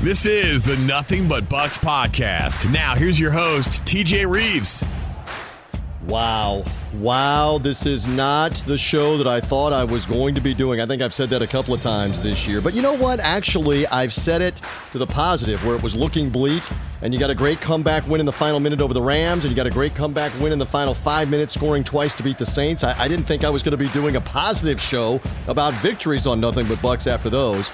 [0.00, 2.72] This is the Nothing But Bucs podcast.
[2.72, 4.84] Now, here's your host, TJ Rives.
[6.06, 6.64] Wow.
[6.94, 7.58] Wow.
[7.58, 10.80] This is not the show that I thought I was going to be doing.
[10.80, 12.60] I think I've said that a couple of times this year.
[12.60, 13.18] But you know what?
[13.18, 14.62] Actually, I've said it
[14.92, 16.62] to the positive where it was looking bleak,
[17.02, 19.50] and you got a great comeback win in the final minute over the Rams, and
[19.50, 22.38] you got a great comeback win in the final five minutes, scoring twice to beat
[22.38, 22.84] the Saints.
[22.84, 26.28] I, I didn't think I was going to be doing a positive show about victories
[26.28, 27.72] on Nothing But Bucs after those.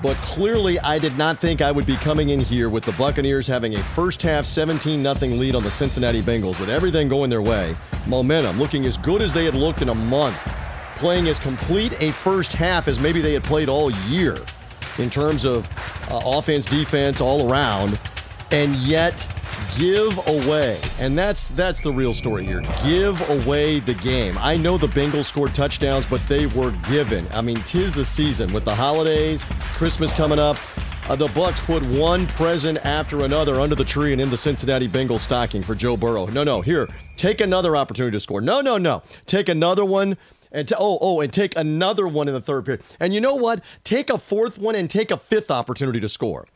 [0.00, 3.48] But clearly, I did not think I would be coming in here with the Buccaneers
[3.48, 7.42] having a first half 17 0 lead on the Cincinnati Bengals with everything going their
[7.42, 7.74] way.
[8.06, 10.38] Momentum looking as good as they had looked in a month.
[10.96, 14.38] Playing as complete a first half as maybe they had played all year
[14.98, 15.66] in terms of
[16.10, 17.98] uh, offense, defense, all around.
[18.50, 19.26] And yet,
[19.76, 20.80] give away.
[20.98, 22.62] And that's that's the real story here.
[22.82, 24.38] Give away the game.
[24.38, 27.26] I know the Bengals scored touchdowns, but they were given.
[27.32, 30.56] I mean, tis the season with the holidays, Christmas coming up.
[31.08, 34.86] Uh, the Bucs put one present after another under the tree and in the Cincinnati
[34.86, 36.26] Bengals stocking for Joe Burrow.
[36.26, 38.42] No, no, here, take another opportunity to score.
[38.42, 39.02] No, no, no.
[39.24, 40.18] Take another one
[40.52, 42.82] and t- oh, oh, and take another one in the third period.
[43.00, 43.62] And you know what?
[43.84, 46.46] Take a fourth one and take a fifth opportunity to score.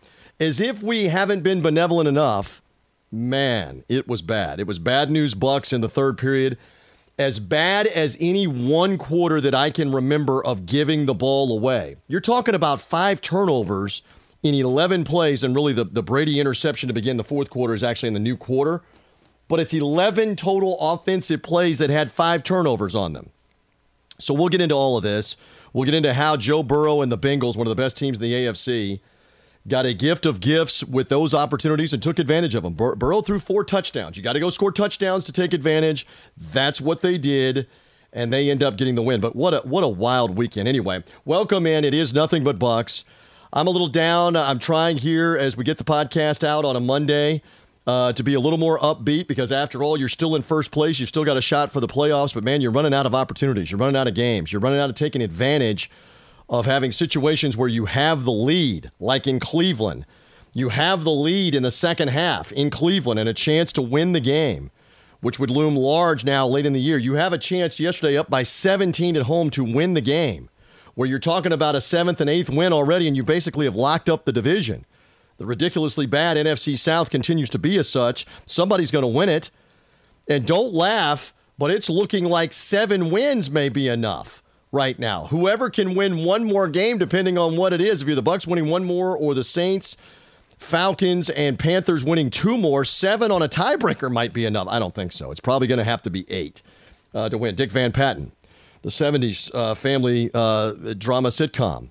[0.42, 2.62] As if we haven't been benevolent enough
[3.12, 4.58] man, it was bad.
[4.58, 6.58] It was bad news Bucs in the third period.
[7.16, 11.94] As bad as any one quarter that I can remember of giving the ball away.
[12.08, 14.02] You're talking about five turnovers
[14.42, 17.84] in 11 plays, and really the, the Brady interception to begin the fourth quarter is
[17.84, 18.82] actually in the new quarter.
[19.46, 23.30] But it's 11 total offensive plays that had five turnovers on them.
[24.18, 25.36] So we'll get into all of this.
[25.72, 28.22] We'll get into how Joe Burrow and the Bengals, one of the best teams in
[28.24, 28.98] the AFC,
[29.68, 32.74] got a gift of gifts with those opportunities and took advantage of them.
[32.74, 34.16] Bur- Burrow threw four touchdowns.
[34.16, 36.06] You got to go score touchdowns to take advantage.
[36.36, 37.66] That's what they did,
[38.12, 39.20] and they end up getting the win.
[39.20, 40.68] But what a what a wild weekend.
[40.68, 41.84] Anyway, welcome in.
[41.84, 43.04] It is nothing but Bucs.
[43.52, 44.34] I'm a little down.
[44.34, 47.42] I'm trying here as we get the podcast out on a Monday.
[47.84, 51.00] Uh, to be a little more upbeat because after all, you're still in first place.
[51.00, 53.72] You've still got a shot for the playoffs, but man, you're running out of opportunities.
[53.72, 54.52] You're running out of games.
[54.52, 55.90] You're running out of taking advantage
[56.48, 60.06] of having situations where you have the lead, like in Cleveland.
[60.52, 64.12] You have the lead in the second half in Cleveland and a chance to win
[64.12, 64.70] the game,
[65.20, 66.98] which would loom large now late in the year.
[66.98, 70.50] You have a chance yesterday up by 17 at home to win the game,
[70.94, 74.10] where you're talking about a seventh and eighth win already, and you basically have locked
[74.10, 74.84] up the division.
[75.38, 78.26] The ridiculously bad NFC South continues to be as such.
[78.44, 79.50] Somebody's going to win it.
[80.28, 84.41] And don't laugh, but it's looking like seven wins may be enough
[84.72, 85.26] right now.
[85.26, 88.46] Whoever can win one more game, depending on what it is, if you're the Bucs
[88.46, 89.98] winning one more or the Saints,
[90.58, 94.66] Falcons, and Panthers winning two more, seven on a tiebreaker might be enough.
[94.68, 95.30] I don't think so.
[95.30, 96.62] It's probably going to have to be eight
[97.14, 97.54] uh, to win.
[97.54, 98.32] Dick Van Patten,
[98.80, 101.90] the 70s uh, family uh, drama sitcom.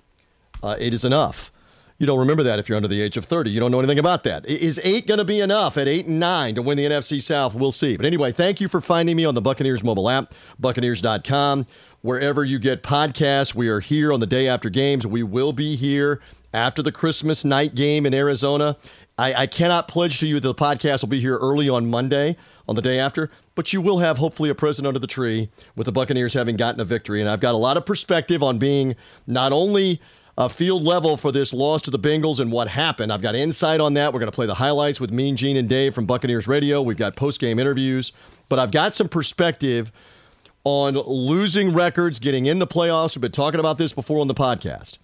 [0.62, 1.50] Uh, eight is enough.
[1.98, 3.50] You don't remember that if you're under the age of 30.
[3.50, 4.44] You don't know anything about that.
[4.46, 7.54] Is eight going to be enough at eight and nine to win the NFC South?
[7.54, 7.96] We'll see.
[7.96, 11.64] But anyway, thank you for finding me on the Buccaneers mobile app, Buccaneers.com
[12.02, 13.54] wherever you get podcasts.
[13.54, 15.06] We are here on the day after games.
[15.06, 16.20] We will be here
[16.52, 18.76] after the Christmas night game in Arizona.
[19.18, 22.36] I, I, cannot pledge to you that the podcast will be here early on Monday,
[22.68, 25.84] on the day after, but you will have hopefully a present under the tree with
[25.84, 27.20] the Buccaneers having gotten a victory.
[27.20, 28.96] And I've got a lot of perspective on being
[29.26, 30.00] not only
[30.38, 33.12] a field level for this loss to the Bengals and what happened.
[33.12, 34.12] I've got insight on that.
[34.12, 36.80] We're going to play the highlights with Mean Gene and Dave from Buccaneers Radio.
[36.80, 38.12] We've got post game interviews,
[38.48, 39.92] but I've got some perspective
[40.64, 43.16] on losing records, getting in the playoffs.
[43.16, 44.98] We've been talking about this before on the podcast.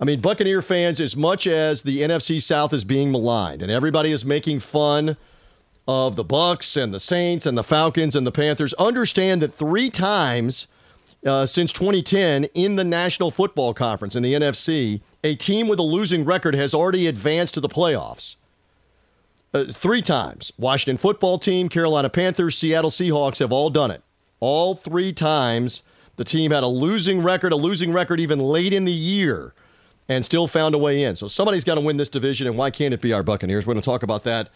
[0.00, 4.10] I mean, Buccaneer fans, as much as the NFC South is being maligned and everybody
[4.10, 5.16] is making fun
[5.86, 9.90] of the Bucs and the Saints and the Falcons and the Panthers, understand that three
[9.90, 10.66] times
[11.24, 15.84] uh, since 2010 in the National Football Conference in the NFC, a team with a
[15.84, 18.36] losing record has already advanced to the playoffs.
[19.54, 20.52] Uh, three times.
[20.58, 24.02] Washington football team, Carolina Panthers, Seattle Seahawks have all done it.
[24.42, 25.84] All three times
[26.16, 29.54] the team had a losing record, a losing record even late in the year,
[30.08, 31.14] and still found a way in.
[31.14, 33.68] So somebody's got to win this division, and why can't it be our Buccaneers?
[33.68, 34.48] We're going to talk about that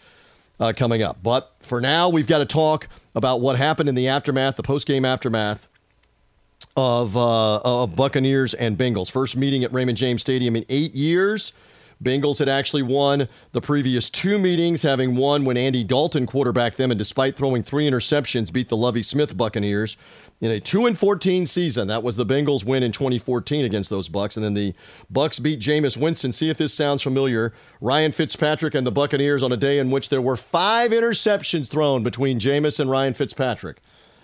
[0.59, 1.23] uh, coming up.
[1.23, 5.05] But for now, we've got to talk about what happened in the aftermath, the post-game
[5.05, 5.69] aftermath
[6.75, 9.09] of uh, of Buccaneers and Bengals.
[9.09, 11.53] First meeting at Raymond James Stadium in eight years.
[12.03, 16.91] Bengals had actually won the previous two meetings, having won when Andy Dalton quarterbacked them,
[16.91, 19.97] and despite throwing three interceptions, beat the Lovie Smith Buccaneers
[20.39, 21.87] in a 2 and 14 season.
[21.87, 24.73] That was the Bengals win in 2014 against those Bucs, and then the
[25.11, 26.31] Bucs beat Jameis Winston.
[26.31, 27.53] See if this sounds familiar.
[27.81, 32.03] Ryan Fitzpatrick and the Buccaneers on a day in which there were five interceptions thrown
[32.03, 33.77] between Jameis and Ryan Fitzpatrick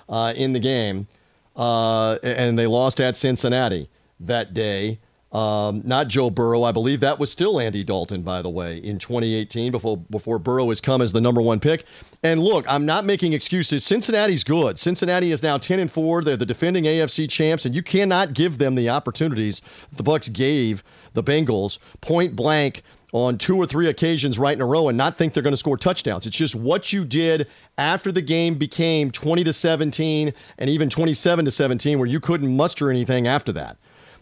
[0.07, 1.07] uh, in the game,
[1.55, 4.99] uh, and they lost at Cincinnati that day.
[5.33, 6.61] Um, not Joe Burrow.
[6.61, 10.69] I believe that was still Andy Dalton, by the way, in 2018 before before Burrow
[10.69, 11.85] has come as the number one pick.
[12.21, 13.83] And look, I'm not making excuses.
[13.83, 14.77] Cincinnati's good.
[14.77, 16.23] Cincinnati is now 10 and 4.
[16.23, 20.83] They're the defending AFC champs, and you cannot give them the opportunities the Bucks gave
[21.13, 25.17] the Bengals point blank on two or three occasions right in a row and not
[25.17, 26.25] think they're going to score touchdowns.
[26.25, 27.47] It's just what you did
[27.77, 32.55] after the game became 20 to 17 and even 27 to 17 where you couldn't
[32.55, 33.77] muster anything after that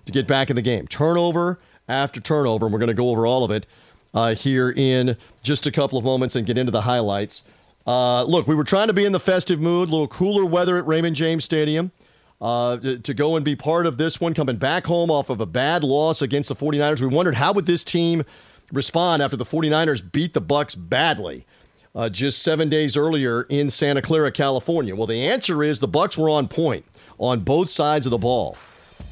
[0.05, 0.87] to get back in the game.
[0.87, 3.65] Turnover after turnover, and we're going to go over all of it
[4.13, 7.43] uh, here in just a couple of moments and get into the highlights.
[7.85, 10.77] Uh, look, we were trying to be in the festive mood, a little cooler weather
[10.77, 11.91] at Raymond James Stadium.
[12.39, 15.41] Uh, to, to, go and be part of this one, coming back home off of
[15.41, 16.99] a bad loss against the 49ers.
[16.99, 18.23] We wondered how would this team
[18.71, 21.45] respond after the 49ers beat the Bucs badly
[21.93, 24.95] uh, just seven days earlier in Santa Clara, California.
[24.95, 26.85] Well, the answer is the Bucs were on point
[27.19, 28.57] on both sides of the ball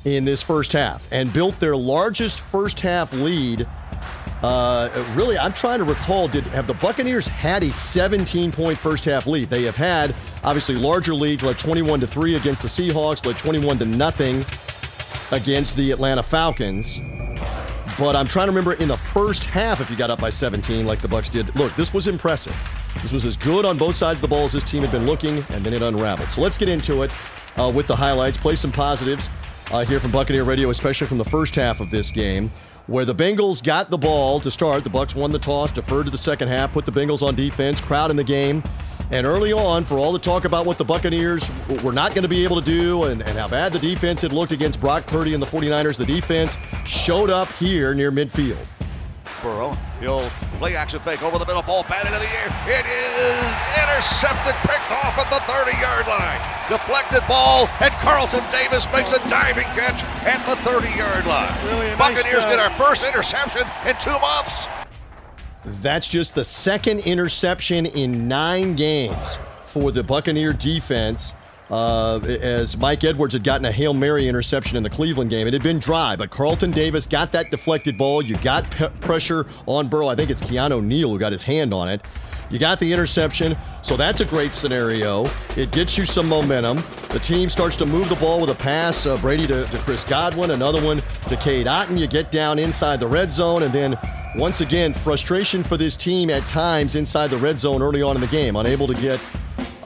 [0.05, 3.67] in this first half and built their largest first half lead.
[4.41, 6.27] Uh, really, I'm trying to recall.
[6.27, 9.49] Did have the Buccaneers had a 17 point first half lead?
[9.49, 13.79] They have had obviously larger leads, like 21 to three against the Seahawks, like 21
[13.79, 14.45] to nothing
[15.31, 16.99] against the Atlanta Falcons.
[17.97, 20.85] But I'm trying to remember in the first half if you got up by 17
[20.85, 21.53] like the Bucs did.
[21.57, 22.55] Look, this was impressive.
[23.01, 25.05] This was as good on both sides of the ball as this team had been
[25.05, 26.29] looking, and then it unraveled.
[26.29, 27.11] So let's get into it
[27.57, 28.37] uh, with the highlights.
[28.37, 29.29] Play some positives
[29.71, 32.51] uh, here from Buccaneer Radio, especially from the first half of this game,
[32.87, 34.83] where the Bengals got the ball to start.
[34.83, 37.79] The Bucs won the toss, deferred to the second half, put the Bengals on defense,
[37.79, 38.63] crowd in the game.
[39.11, 41.49] And early on, for all the talk about what the Buccaneers
[41.83, 44.33] were not going to be able to do and, and how bad the defense had
[44.33, 48.63] looked against Brock Purdy and the 49ers, the defense showed up here near midfield.
[49.41, 49.77] Burrow.
[49.99, 52.47] He'll play action fake over the middle, ball batted in the air.
[52.67, 53.39] It is
[53.79, 56.39] intercepted, picked off at the 30 yard line.
[56.67, 61.53] Deflected ball, and Carlton Davis makes a diving catch at the 30 yard line.
[61.65, 64.67] Really Buccaneers nice, get our first interception in two months.
[65.81, 71.33] That's just the second interception in nine games for the Buccaneer defense
[71.69, 75.47] uh, as Mike Edwards had gotten a Hail Mary interception in the Cleveland game.
[75.47, 78.21] It had been dry, but Carlton Davis got that deflected ball.
[78.21, 78.69] You got
[79.01, 80.07] pressure on Burrow.
[80.07, 82.01] I think it's Keanu Neal who got his hand on it.
[82.49, 85.29] You got the interception, so that's a great scenario.
[85.55, 86.77] It gets you some momentum.
[87.09, 89.05] The team starts to move the ball with a pass.
[89.05, 91.99] Uh, Brady to, to Chris Godwin, another one to Cade Otton.
[91.99, 93.99] You get down inside the red zone, and then
[94.35, 98.21] once again, frustration for this team at times inside the red zone early on in
[98.21, 99.19] the game, unable to get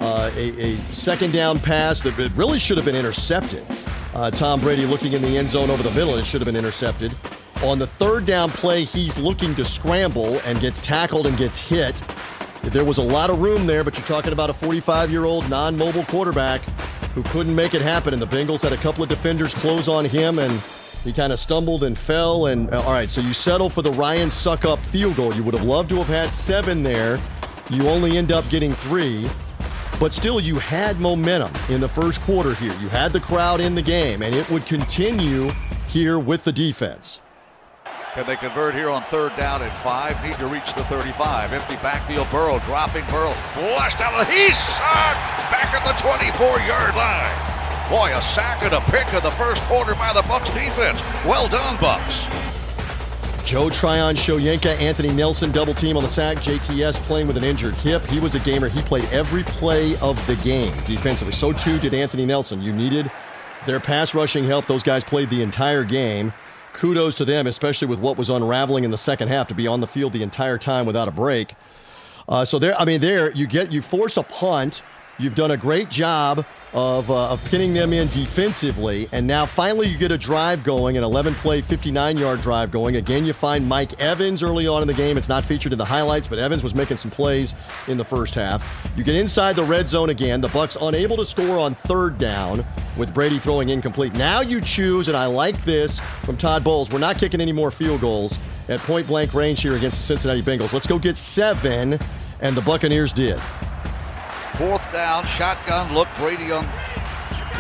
[0.04, 3.66] uh, a, a, second down pass that really should have been intercepted.
[4.14, 6.58] Uh, Tom Brady looking in the end zone over the middle, it should have been
[6.58, 7.16] intercepted.
[7.64, 11.96] On the third down play, he's looking to scramble and gets tackled and gets hit.
[12.64, 15.50] There was a lot of room there, but you're talking about a 45 year old
[15.50, 16.62] non mobile quarterback
[17.16, 18.12] who couldn't make it happen.
[18.12, 20.52] And the Bengals had a couple of defenders close on him, and
[21.06, 22.48] he kind of stumbled and fell.
[22.48, 25.34] And uh, all right, so you settle for the Ryan Succop field goal.
[25.34, 27.22] You would have loved to have had seven there.
[27.70, 29.30] You only end up getting three.
[30.00, 32.74] But still, you had momentum in the first quarter here.
[32.82, 35.50] You had the crowd in the game, and it would continue
[35.88, 37.22] here with the defense.
[38.14, 40.22] Can they convert here on third down and five?
[40.24, 41.52] Need to reach the 35.
[41.52, 42.30] Empty backfield.
[42.30, 43.06] Burrow dropping.
[43.08, 44.28] Burrow flushed out.
[44.28, 47.54] He's sacked back at the 24-yard line.
[47.90, 51.02] Boy, a sack and a pick in the first quarter by the Bucs defense.
[51.26, 52.43] Well done, Bucs.
[53.44, 56.38] Joe Tryon-Shoyinka, Anthony Nelson double team on the sack.
[56.38, 58.02] JTS playing with an injured hip.
[58.08, 58.70] He was a gamer.
[58.70, 61.34] He played every play of the game defensively.
[61.34, 62.62] So too did Anthony Nelson.
[62.62, 63.12] You needed
[63.66, 64.66] their pass rushing help.
[64.66, 66.34] Those guys played the entire game.
[66.74, 69.82] Kudos to them, especially with what was unraveling in the second half, to be on
[69.82, 71.56] the field the entire time without a break.
[72.28, 74.82] Uh, so there, I mean, there you get you force a punt.
[75.20, 76.44] You've done a great job
[76.74, 79.08] of, uh, of pinning them in defensively.
[79.12, 82.96] And now finally you get a drive going, an 11 play, 59 yard drive going.
[82.96, 85.18] Again, you find Mike Evans early on in the game.
[85.18, 87.54] It's not featured in the highlights, but Evans was making some plays
[87.88, 88.68] in the first half.
[88.98, 90.42] You get inside the red zone again.
[90.42, 92.66] The Bucs unable to score on third down
[92.98, 94.16] with Brady throwing incomplete.
[94.16, 96.90] Now you choose, and I like this from Todd Bowles.
[96.90, 100.42] We're not kicking any more field goals at point blank range here against the Cincinnati
[100.42, 100.74] Bengals.
[100.74, 102.00] Let's go get seven,
[102.42, 103.40] and the Buccaneers did.
[104.58, 106.08] Fourth down, shotgun look.
[106.18, 106.66] Brady on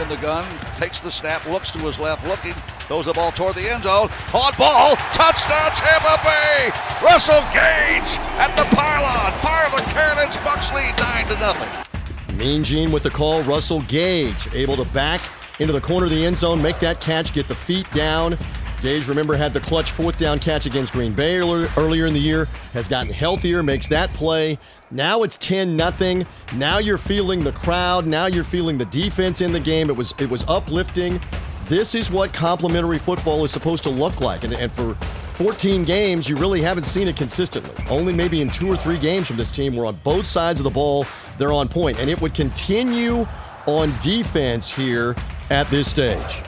[0.01, 0.43] in the gun,
[0.75, 2.53] takes the snap, looks to his left, looking,
[2.87, 4.07] throws the ball toward the end zone.
[4.27, 6.71] Caught ball, touchdown Tampa Bay.
[7.03, 9.31] Russell Gage at the pylon.
[9.39, 10.35] Fire the cannons.
[10.37, 12.37] Bucs lead nine to nothing.
[12.37, 13.43] Mean Gene with the call.
[13.43, 15.21] Russell Gage able to back
[15.59, 18.37] into the corner of the end zone, make that catch, get the feet down,
[18.83, 22.45] Gage, remember, had the clutch fourth down catch against Green Bay earlier in the year,
[22.73, 24.59] has gotten healthier, makes that play.
[24.91, 26.25] Now it's 10 nothing.
[26.53, 28.05] Now you're feeling the crowd.
[28.05, 29.89] Now you're feeling the defense in the game.
[29.89, 31.21] It was it was uplifting.
[31.69, 34.43] this is what complementary football is supposed to look like.
[34.43, 37.73] And, and for 14 games, you really haven't seen it consistently.
[37.89, 40.65] Only maybe in two or three games from this team where on both sides of
[40.65, 41.05] the ball,
[41.37, 42.01] they're on point.
[42.01, 43.25] And it would continue
[43.65, 45.15] on defense here
[45.49, 46.43] at this stage.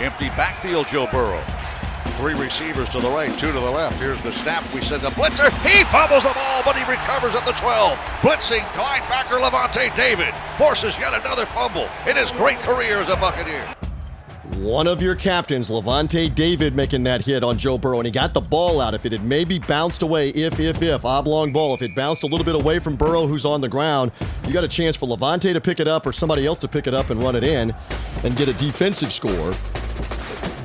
[0.00, 1.44] Empty backfield, Joe Burrow.
[2.16, 4.00] Three receivers to the right, two to the left.
[4.00, 4.64] Here's the snap.
[4.72, 5.50] We send a blitzer.
[5.60, 7.98] He fumbles the ball, but he recovers at the 12.
[8.22, 13.62] Blitzing linebacker Lavonte David forces yet another fumble in his great career as a Buccaneer.
[14.56, 18.32] One of your captains, Lavonte David, making that hit on Joe Burrow, and he got
[18.32, 18.94] the ball out.
[18.94, 22.26] If it had maybe bounced away, if, if, if, oblong ball, if it bounced a
[22.26, 24.12] little bit away from Burrow, who's on the ground,
[24.46, 26.86] you got a chance for Lavonte to pick it up or somebody else to pick
[26.86, 27.74] it up and run it in
[28.24, 29.54] and get a defensive score.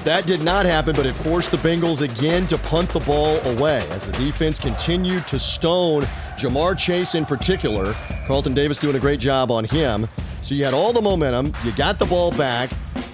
[0.06, 3.88] That did not happen, but it forced the Bengals again to punt the ball away
[3.90, 6.04] as the defense continued to stone
[6.38, 7.96] Ja'Marr Chase in particular.
[8.28, 10.08] Carlton Davis doing a great job on him.
[10.44, 12.70] So you had all the momentum, you got the ball back.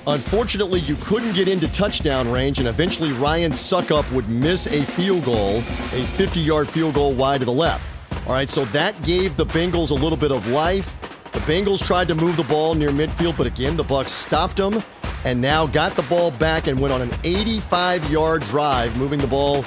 [0.06, 5.24] Unfortunately, you couldn't get into touchdown range, and eventually Ryan Succop would miss a field
[5.24, 7.86] goal, a 50 yard field goal wide to the left.
[8.28, 10.98] All right, so that gave the Bengals a little bit of life.
[11.32, 14.84] The Bengals tried to move the ball near midfield, but again, the Bucs stopped them
[15.26, 19.28] and now got the ball back and went on an 85 yard drive, moving the
[19.28, 19.66] ball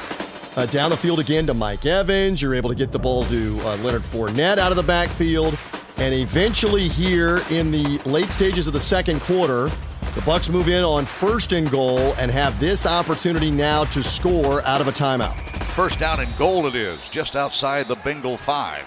[0.56, 2.40] uh, down the field again to Mike Evans.
[2.40, 5.58] You're able to get the ball to uh, Leonard Fournette out of the backfield.
[5.96, 9.68] And eventually, here in the late stages of the second quarter,
[10.14, 14.62] the Bucs move in on first and goal and have this opportunity now to score
[14.62, 15.34] out of a timeout.
[15.74, 18.86] First down and goal it is, just outside the Bengal five.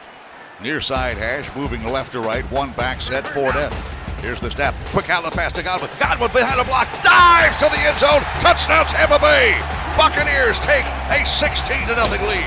[0.62, 3.97] Near side hash, moving left to right, one back set, Fournette.
[4.22, 4.74] Here's the snap.
[4.88, 5.90] Quick outlet pass to Godwin.
[6.00, 6.88] Godwin behind a block.
[7.04, 8.22] Dives to the end zone.
[8.42, 9.60] Touchdown Tampa Bay.
[9.96, 12.46] Buccaneers take a 16 to nothing lead.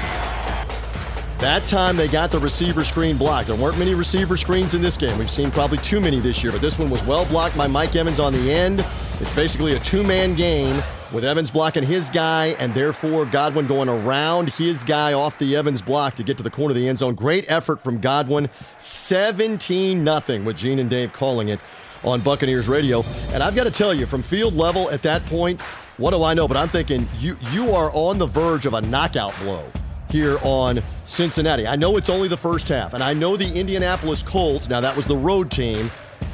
[1.41, 3.49] That time they got the receiver screen blocked.
[3.49, 5.17] There weren't many receiver screens in this game.
[5.17, 7.97] We've seen probably too many this year, but this one was well blocked by Mike
[7.97, 8.85] Evans on the end.
[9.21, 13.89] It's basically a two man game with Evans blocking his guy and therefore Godwin going
[13.89, 16.99] around his guy off the Evans block to get to the corner of the end
[16.99, 17.15] zone.
[17.15, 18.49] Great effort from Godwin.
[18.79, 21.61] 17 0 with Gene and Dave calling it
[22.05, 23.03] on Buccaneers radio.
[23.33, 25.61] And I've got to tell you, from field level at that point,
[25.97, 26.49] what do I know?
[26.49, 29.65] But I'm thinking you you are on the verge of a knockout blow
[30.11, 31.67] here on Cincinnati.
[31.67, 34.97] I know it's only the first half, and I know the Indianapolis Colts, now that
[34.97, 35.91] was the road team,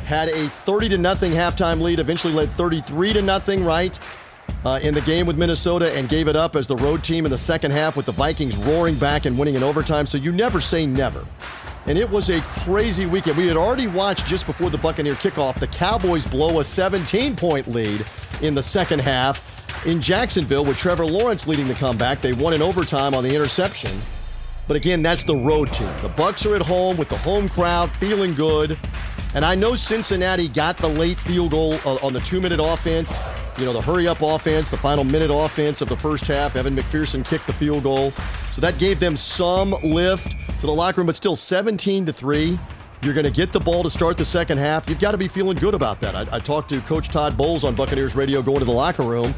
[0.06, 3.98] had a 30 to nothing halftime lead, eventually led 33 to nothing, right?
[4.64, 7.30] Uh, in the game with Minnesota and gave it up as the road team in
[7.30, 10.06] the second half with the Vikings roaring back and winning in overtime.
[10.06, 11.24] So you never say never.
[11.86, 13.36] And it was a crazy weekend.
[13.36, 17.68] We had already watched just before the Buccaneer kickoff the Cowboys blow a 17 point
[17.68, 18.04] lead
[18.42, 19.40] in the second half
[19.86, 22.20] in Jacksonville with Trevor Lawrence leading the comeback.
[22.20, 23.92] They won in overtime on the interception.
[24.66, 25.86] But again, that's the road team.
[26.02, 28.76] The Bucs are at home with the home crowd, feeling good.
[29.34, 33.20] And I know Cincinnati got the late field goal uh, on the two-minute offense.
[33.58, 36.56] You know, the hurry-up offense, the final minute offense of the first half.
[36.56, 38.10] Evan McPherson kicked the field goal,
[38.52, 41.06] so that gave them some lift to the locker room.
[41.06, 42.58] But still, 17 to three.
[43.02, 44.88] You're going to get the ball to start the second half.
[44.88, 46.14] You've got to be feeling good about that.
[46.14, 49.34] I, I talked to Coach Todd Bowles on Buccaneers Radio going to the locker room.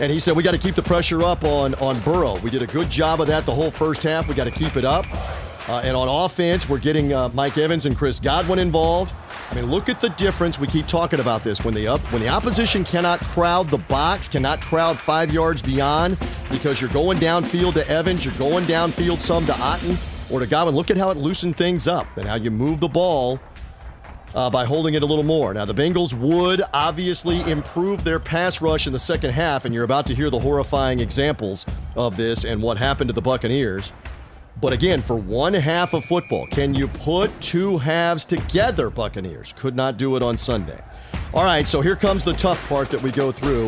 [0.00, 2.38] And he said, we got to keep the pressure up on, on Burrow.
[2.40, 4.28] We did a good job of that the whole first half.
[4.28, 5.06] We got to keep it up.
[5.66, 9.14] Uh, and on offense, we're getting uh, Mike Evans and Chris Godwin involved.
[9.50, 10.58] I mean, look at the difference.
[10.58, 14.28] We keep talking about this when the up when the opposition cannot crowd the box,
[14.28, 16.18] cannot crowd five yards beyond,
[16.50, 20.74] because you're going downfield to Evans, you're going downfield some to Otton or to Godwin.
[20.74, 23.40] Look at how it loosened things up and how you move the ball
[24.34, 25.54] uh, by holding it a little more.
[25.54, 29.84] Now, the Bengals would obviously improve their pass rush in the second half, and you're
[29.84, 31.64] about to hear the horrifying examples
[31.96, 33.92] of this and what happened to the Buccaneers.
[34.64, 39.52] But again, for one half of football, can you put two halves together, Buccaneers?
[39.58, 40.80] Could not do it on Sunday.
[41.34, 43.66] All right, so here comes the tough part that we go through.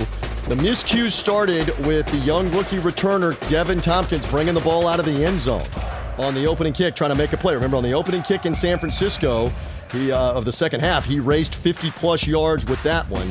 [0.49, 5.05] The miscues started with the young rookie returner, Deven Thompkins, bringing the ball out of
[5.05, 5.69] the end zone
[6.17, 7.53] on the opening kick, trying to make a play.
[7.53, 9.53] Remember, on the opening kick in San Francisco
[9.93, 13.31] he, uh, of the second half, he raced 50 plus yards with that one.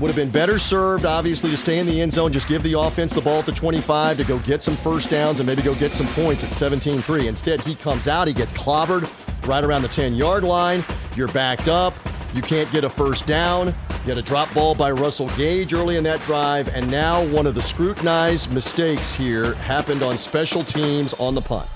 [0.00, 2.76] Would have been better served, obviously, to stay in the end zone, just give the
[2.78, 5.74] offense the ball at the 25 to go get some first downs and maybe go
[5.76, 7.28] get some points at 17 3.
[7.28, 9.08] Instead, he comes out, he gets clobbered
[9.46, 10.82] right around the 10 yard line.
[11.14, 11.94] You're backed up.
[12.34, 13.68] You can't get a first down.
[13.68, 16.68] You had a drop ball by Russell Gage early in that drive.
[16.74, 21.68] And now one of the scrutinized mistakes here happened on special teams on the punt.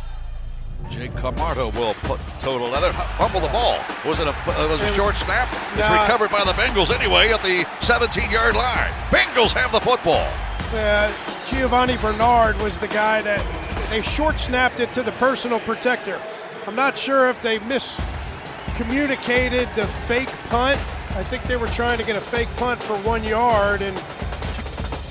[0.90, 3.78] Jake Camarda will put total leather, fumble the ball.
[4.04, 5.48] Was it a, was it a short snap?
[5.76, 8.90] It's recovered by the Bengals anyway at the 17 yard line.
[9.10, 10.28] Bengals have the football.
[10.72, 11.10] Uh,
[11.48, 13.44] Giovani Bernard was the guy that
[13.90, 16.20] they short snapped it to the personal protector.
[16.66, 20.80] I'm not sure if they miscommunicated the fake punt
[21.18, 23.96] I think they were trying to get a fake punt for one yard, and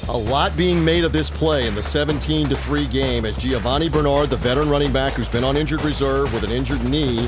[0.09, 4.29] a lot being made of this play in the 17 3 game as Giovani Bernard,
[4.29, 7.27] the veteran running back who's been on injured reserve with an injured knee,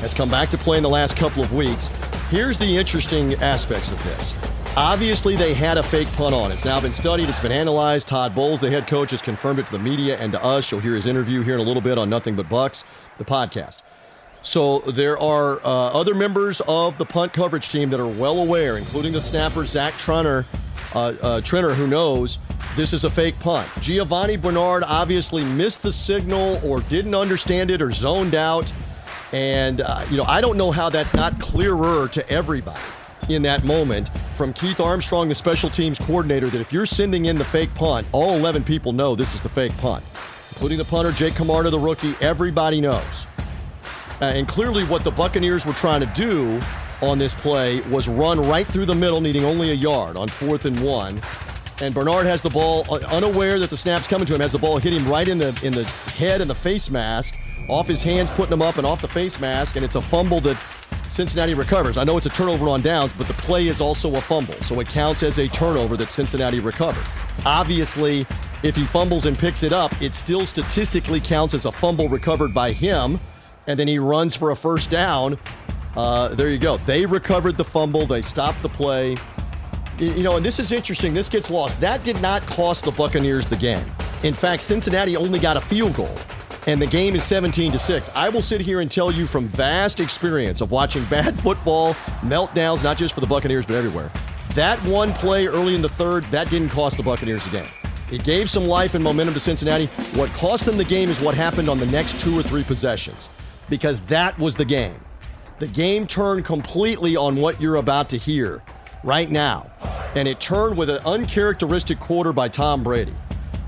[0.00, 1.88] has come back to play in the last couple of weeks.
[2.30, 4.34] Here's the interesting aspects of this.
[4.76, 6.52] Obviously, they had a fake punt on.
[6.52, 8.08] It's now been studied, it's been analyzed.
[8.08, 10.70] Todd Bowles, the head coach, has confirmed it to the media and to us.
[10.70, 12.84] You'll hear his interview here in a little bit on Nothing But Bucs,
[13.16, 13.78] the podcast.
[14.42, 18.76] So there are uh, other members of the punt coverage team that are well aware,
[18.76, 20.44] including the snapper Zach Trunner,
[20.94, 22.38] uh, uh, Trenner, who knows
[22.76, 23.68] this is a fake punt.
[23.80, 28.72] Giovani Bernard obviously missed the signal or didn't understand it or zoned out.
[29.32, 32.80] And, uh, you know, I don't know how that's not clearer to everybody
[33.28, 37.36] in that moment from Keith Armstrong, the special teams coordinator, that if you're sending in
[37.36, 40.04] the fake punt, all 11 people know this is the fake punt,
[40.50, 42.14] including the punter, Jake Camarda, the rookie.
[42.20, 43.26] Everybody knows.
[44.20, 46.60] Uh, and clearly, what the Buccaneers were trying to do
[47.02, 50.64] on this play was run right through the middle, needing only a yard on fourth
[50.64, 51.20] and one.
[51.80, 54.58] And Bernard has the ball, uh, unaware that the snap's coming to him, has the
[54.58, 57.34] ball hit him right in the in the head and the face mask,
[57.68, 60.40] off his hands, putting him up and off the face mask, and it's a fumble
[60.40, 60.56] that
[61.08, 61.98] Cincinnati recovers.
[61.98, 64.80] I know it's a turnover on downs, but the play is also a fumble, so
[64.80, 67.04] it counts as a turnover that Cincinnati recovered.
[67.44, 68.26] Obviously,
[68.62, 72.54] if he fumbles and picks it up, it still statistically counts as a fumble recovered
[72.54, 73.20] by him,
[73.66, 75.38] and then he runs for a first down
[75.96, 76.76] uh, there you go.
[76.78, 78.06] They recovered the fumble.
[78.06, 79.16] They stopped the play.
[79.98, 81.14] You know, and this is interesting.
[81.14, 81.80] This gets lost.
[81.80, 83.84] That did not cost the Buccaneers the game.
[84.22, 86.14] In fact, Cincinnati only got a field goal,
[86.66, 88.10] and the game is 17 to 6.
[88.14, 92.84] I will sit here and tell you from vast experience of watching bad football, meltdowns,
[92.84, 94.10] not just for the Buccaneers, but everywhere.
[94.54, 97.68] That one play early in the third, that didn't cost the Buccaneers the game.
[98.10, 99.86] It gave some life and momentum to Cincinnati.
[100.14, 103.28] What cost them the game is what happened on the next two or three possessions,
[103.68, 105.00] because that was the game.
[105.58, 108.62] The game turned completely on what you're about to hear
[109.02, 109.70] right now.
[110.14, 113.14] And it turned with an uncharacteristic quarter by Tom Brady.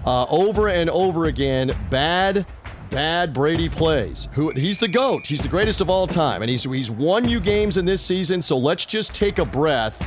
[0.04, 2.46] Uh, over and over again, bad,
[2.90, 4.28] bad Brady plays.
[4.32, 5.26] Who he's the GOAT.
[5.26, 6.42] He's the greatest of all time.
[6.42, 10.02] And he's he's won you games in this season, so let's just take a breath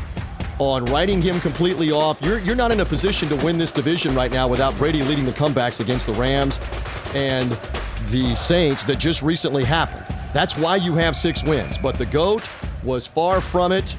[0.59, 2.21] on writing him completely off.
[2.21, 5.25] You're you're not in a position to win this division right now without Brady leading
[5.25, 6.59] the comebacks against the Rams
[7.15, 7.51] and
[8.09, 10.05] the Saints that just recently happened.
[10.33, 11.77] That's why you have six wins.
[11.77, 12.47] But the GOAT
[12.83, 13.95] was far from it,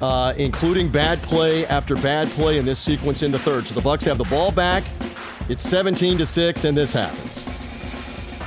[0.00, 3.66] uh, including bad play after bad play in this sequence in the third.
[3.66, 4.84] So the Bucs have the ball back.
[5.48, 7.44] It's 17 to 6, and this happens.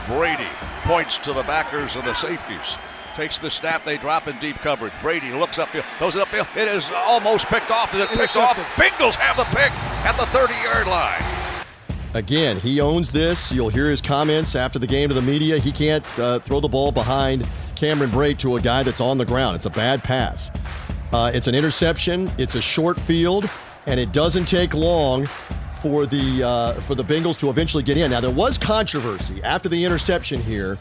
[0.07, 0.47] Brady
[0.83, 2.77] points to the backers and the safeties.
[3.15, 4.93] Takes the snap, they drop in deep coverage.
[5.01, 6.47] Brady looks upfield, goes upfield.
[6.57, 7.93] It is almost picked off.
[7.93, 8.57] Is it picked off?
[8.75, 9.71] Bengals have the pick
[10.05, 11.32] at the 30 yard line.
[12.13, 13.51] Again, he owns this.
[13.51, 15.57] You'll hear his comments after the game to the media.
[15.57, 19.25] He can't uh, throw the ball behind Cameron Brate to a guy that's on the
[19.25, 19.55] ground.
[19.55, 20.51] It's a bad pass.
[21.11, 22.31] Uh, it's an interception.
[22.37, 23.49] It's a short field,
[23.87, 25.25] and it doesn't take long
[25.81, 28.11] for the uh, for the Bengals to eventually get in.
[28.11, 30.77] Now there was controversy after the interception here,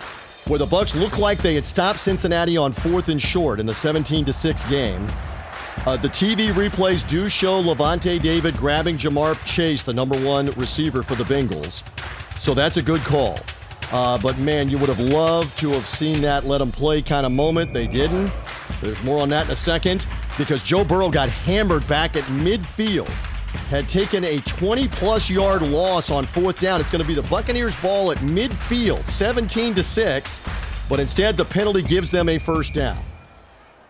[0.47, 3.75] where the Bucs looked like they had stopped Cincinnati on fourth and short in the
[3.75, 5.07] 17 to six game.
[5.85, 11.03] Uh, the TV replays do show Lavonte David grabbing Ja'Marr Chase, the number one receiver
[11.03, 11.83] for the Bengals.
[12.39, 13.39] So that's a good call.
[13.93, 17.27] Uh, but man, you would have loved to have seen that let them play kind
[17.27, 17.75] of moment.
[17.75, 18.33] They didn't.
[18.81, 20.07] There's more on that in a second
[20.39, 23.09] because Joe Burrow got hammered back at midfield.
[23.69, 26.81] Had taken a 20 plus yard loss on fourth down.
[26.81, 30.41] It's going to be the Buccaneers' ball at midfield, 17 to 6.
[30.89, 33.03] But instead, the penalty gives them a first down.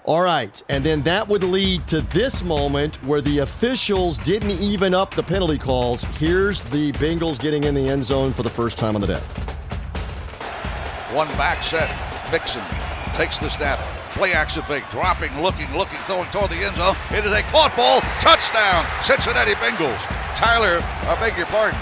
[0.04, 4.94] All right, and then that would lead to this moment where the officials didn't even
[4.94, 6.02] up the penalty calls.
[6.18, 9.20] Here's the Bengals getting in the end zone for the first time on the day.
[11.14, 11.88] One back set.
[12.32, 12.64] Mixon
[13.14, 13.78] takes the snap.
[14.16, 14.82] Play action fake.
[14.90, 16.96] Dropping, looking, looking, throwing toward the end zone.
[17.12, 18.00] It is a caught ball.
[18.20, 18.84] Touchdown.
[19.04, 20.00] Cincinnati Bengals.
[20.34, 21.78] Tyler, I beg your pardon.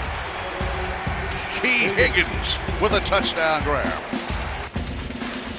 [1.59, 3.91] Tee Higgins with a touchdown grab.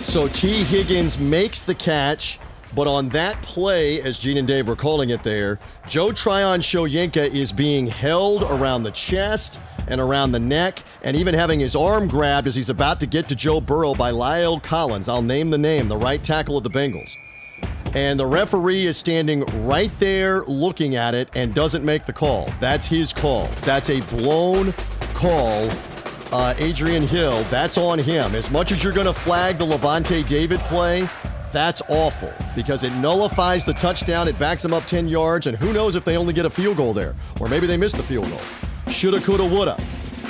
[0.05, 2.39] So Tee Higgins makes the catch
[2.75, 5.59] but on that play, as Gene and Dave were calling it there,
[5.89, 11.35] Joe Tryon Shoyinka is being held around the chest and around the neck, and even
[11.35, 15.09] having his arm grabbed as he's about to get to Joe Burrow by La'el Collins.
[15.09, 17.17] I'll name the name, the right tackle of the Bengals.
[17.95, 22.51] And the referee is standing right there looking at it and doesn't make the call.
[22.59, 23.49] That's his call.
[23.63, 24.73] That's a blown
[25.13, 25.69] call.
[26.33, 28.35] Uh, Adrian Hill, that's on him.
[28.35, 31.07] As much as you're going to flag the Lavonte David play,
[31.53, 34.27] that's awful because it nullifies the touchdown.
[34.27, 36.77] It backs them up 10 yards, and who knows if they only get a field
[36.77, 38.41] goal there, or maybe they miss the field goal.
[38.89, 39.81] Shoulda, coulda, woulda.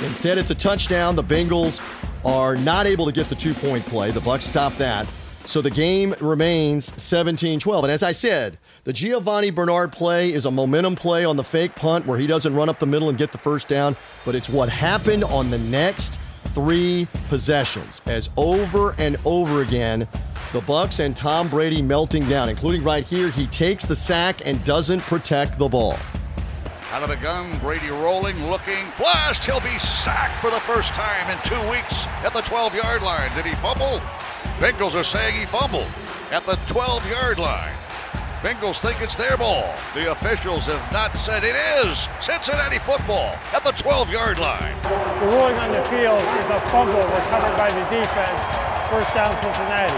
[0.03, 1.15] Instead, it's a touchdown.
[1.15, 1.81] The Bengals
[2.25, 4.11] are not able to get the two-point play.
[4.11, 5.07] The Bucs stop that.
[5.45, 7.83] So the game remains 17 12.
[7.83, 11.75] And as I said, the Giovani Bernard play is a momentum play on the fake
[11.75, 14.49] punt where he doesn't run up the middle and get the first down, but it's
[14.49, 16.19] what happened on the next
[16.53, 20.07] three possessions as over and over again
[20.53, 23.29] the Bucs and Tom Brady melting down, including right here.
[23.31, 25.97] He takes the sack and doesn't protect the ball.
[26.91, 29.43] Out of the gun, Brady rolling, looking, flashed.
[29.45, 33.31] He'll be sacked for the first time in two weeks at the 12 yard line.
[33.35, 33.99] Did he fumble?
[34.59, 35.87] Bengals are saying he fumbled
[36.31, 37.73] at the 12 yard line.
[38.43, 39.73] Bengals think it's their ball.
[39.93, 44.75] The officials have not said it is Cincinnati football at the 12 yard line.
[44.83, 48.89] The ruling on the field is a fumble recovered by the defense.
[48.89, 49.95] First down, Cincinnati.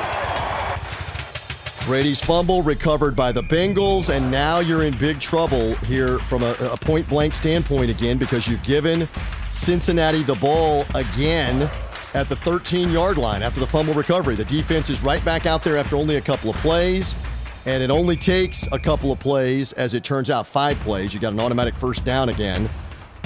[1.88, 6.52] Brady's fumble recovered by the Bengals, and now you're in big trouble here from a,
[6.62, 9.10] a point blank standpoint again because you've given
[9.50, 11.68] Cincinnati the ball again
[12.14, 14.36] at the 13 yard line after the fumble recovery.
[14.36, 17.16] The defense is right back out there after only a couple of plays,
[17.66, 21.14] and it only takes a couple of plays, as it turns out, five plays.
[21.14, 22.70] You got an automatic first down again.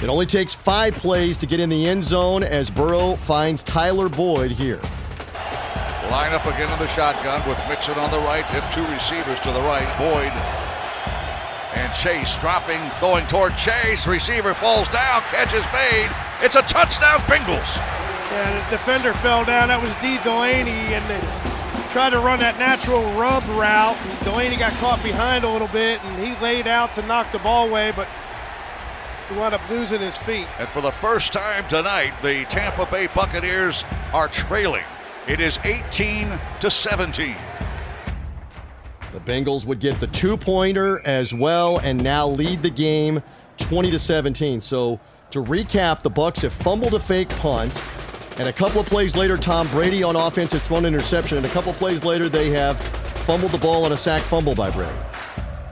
[0.02, 4.08] It only takes five plays to get in the end zone as Burrow finds Tyler
[4.08, 4.80] Boyd here.
[6.10, 9.52] Line up again in the shotgun with Mixon on the right and two receivers to
[9.52, 9.86] the right.
[9.98, 10.32] Boyd
[11.74, 14.06] and Chase dropping, throwing toward Chase.
[14.06, 16.10] Receiver falls down, catch is made.
[16.42, 17.76] It's a touchdown, Bengals.
[18.32, 19.68] Yeah, the defender fell down.
[19.68, 21.49] That was Dee Delaney, and they
[21.90, 23.96] tried to run that natural rub route.
[23.96, 27.38] And Delaney got caught behind a little bit, and he laid out to knock the
[27.40, 28.08] ball away, but
[29.28, 30.46] he wound up losing his feet.
[30.58, 34.84] And for the first time tonight, the Tampa Bay Buccaneers are trailing
[35.28, 37.36] it is 18 to 17.
[39.12, 43.22] The Bengals would get the two pointer as well and now lead the game
[43.58, 44.60] 20 to 17.
[44.60, 44.98] So
[45.30, 47.72] to recap, the Bucs have fumbled a fake punt,
[48.38, 51.46] and a couple of plays later, Tom Brady on offense has thrown an interception, and
[51.46, 52.80] a couple of plays later, they have
[53.26, 54.96] fumbled the ball on a sack fumble by Brady.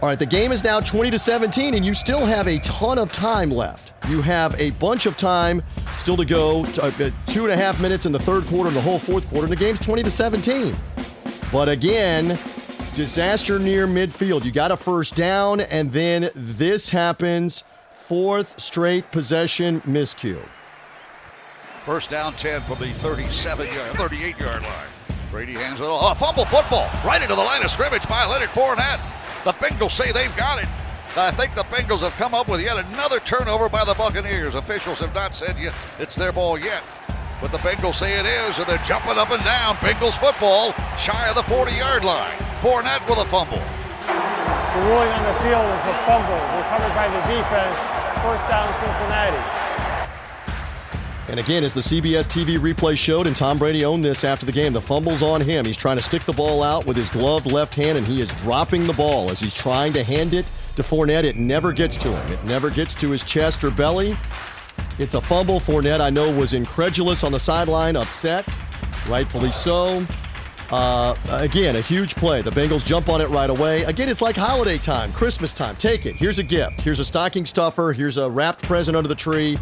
[0.00, 2.98] All right, the game is now 20 to 17, and you still have a ton
[2.98, 3.92] of time left.
[4.08, 5.60] You have a bunch of time
[5.96, 6.64] still to go.
[6.80, 9.44] Uh, two and a half minutes in the third quarter and the whole fourth quarter.
[9.44, 10.76] And the game's 20 to 17.
[11.50, 12.38] But again,
[12.94, 14.44] disaster near midfield.
[14.44, 17.64] You got a first down, and then this happens.
[18.06, 20.40] Fourth straight possession miscue.
[21.88, 24.88] First down 10 from the 37 yard, 38 yard line.
[25.30, 26.20] Brady hands it off.
[26.20, 29.00] Oh, fumble football right into the line of scrimmage by Leonard Fournette.
[29.42, 30.68] The Bengals say they've got it.
[31.16, 34.54] I think the Bengals have come up with yet another turnover by the Buccaneers.
[34.54, 36.84] Officials have not said yet it's their ball yet.
[37.40, 39.76] But the Bengals say it is, and they're jumping up and down.
[39.76, 42.36] Bengals football shy of the 40 yard line.
[42.60, 43.64] Fournette with a fumble.
[44.04, 47.76] The ruling on the field is a fumble recovered by the defense.
[48.20, 49.57] First down, Cincinnati.
[51.28, 54.52] And again, as the CBS TV replay showed, and Tom Brady owned this after the
[54.52, 55.66] game, the fumble's on him.
[55.66, 58.32] He's trying to stick the ball out with his gloved left hand, and he is
[58.36, 61.24] dropping the ball as he's trying to hand it to Fournette.
[61.24, 62.32] It never gets to him.
[62.32, 64.16] It never gets to his chest or belly.
[64.98, 65.60] It's a fumble.
[65.60, 68.48] Fournette, I know, was incredulous on the sideline, upset,
[69.06, 70.06] rightfully so.
[70.70, 72.40] Uh, again, a huge play.
[72.40, 73.84] The Bengals jump on it right away.
[73.84, 75.76] Again, it's like holiday time, Christmas time.
[75.76, 76.14] Take it.
[76.14, 76.80] Here's a gift.
[76.80, 77.92] Here's a stocking stuffer.
[77.92, 79.58] Here's a wrapped present under the tree.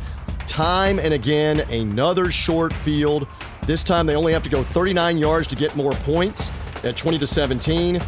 [0.47, 3.27] Time and again, another short field.
[3.67, 6.51] This time they only have to go 39 yards to get more points
[6.85, 8.01] at 20 to 17.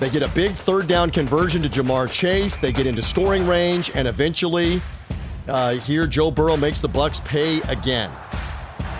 [0.00, 2.56] They get a big third down conversion to Ja'Marr Chase.
[2.56, 4.80] They get into scoring range, and eventually,
[5.48, 8.10] uh, here Joe Burrow makes the Bucs pay again.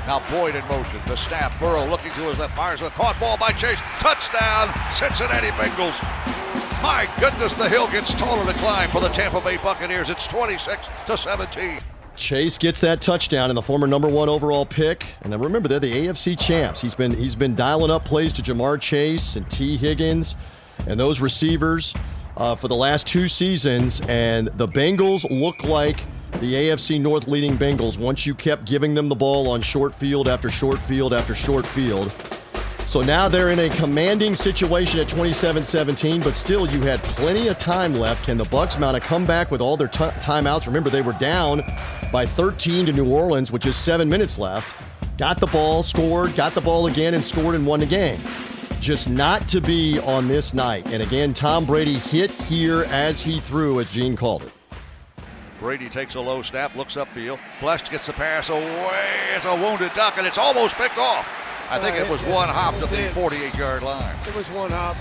[0.07, 1.01] Now Boyd in motion.
[1.07, 1.53] The snap.
[1.61, 2.57] Burrow looking to his left.
[2.57, 3.81] Fires a caught ball by Chase.
[4.01, 6.01] Touchdown, Cincinnati Bengals.
[6.83, 10.11] My goodness, the hill gets taller to climb for the Tampa Bay Buccaneers.
[10.11, 11.81] It's 26 to 17.
[12.19, 15.07] Chase gets that touchdown and the former number one overall pick.
[15.23, 16.81] And then remember, they're the AFC champs.
[16.81, 20.35] He's been he's been dialing up plays to Ja'Marr Chase and Tee Higgins
[20.87, 21.95] and those receivers
[22.37, 24.01] uh, for the last two seasons.
[24.03, 26.01] And the Bengals look like
[26.41, 30.29] the AFC North leading Bengals once you kept giving them the ball on short field
[30.29, 32.13] after short field after short field.
[32.89, 37.59] So now they're in a commanding situation at 27-17, but still you had plenty of
[37.59, 38.25] time left.
[38.25, 40.67] Can the Bucs mount a comeback with all their t- timeouts?
[40.67, 41.63] Remember they were down
[42.11, 44.75] by 13 to New Orleans, which is 7 minutes left.
[45.19, 48.19] Got the ball, scored, got the ball again and scored and won the game.
[48.81, 50.87] Just not to be on this night.
[50.91, 54.53] And again, Tom Brady hit here as he threw as Gene called it.
[55.61, 57.39] Brady takes a low snap, looks upfield.
[57.59, 59.09] Flesch gets the pass away.
[59.37, 61.29] It's a wounded duck, and it's almost picked off.
[61.71, 64.17] I think uh, it was it, one hop to the 48 yard line.
[64.27, 64.97] It was one hop.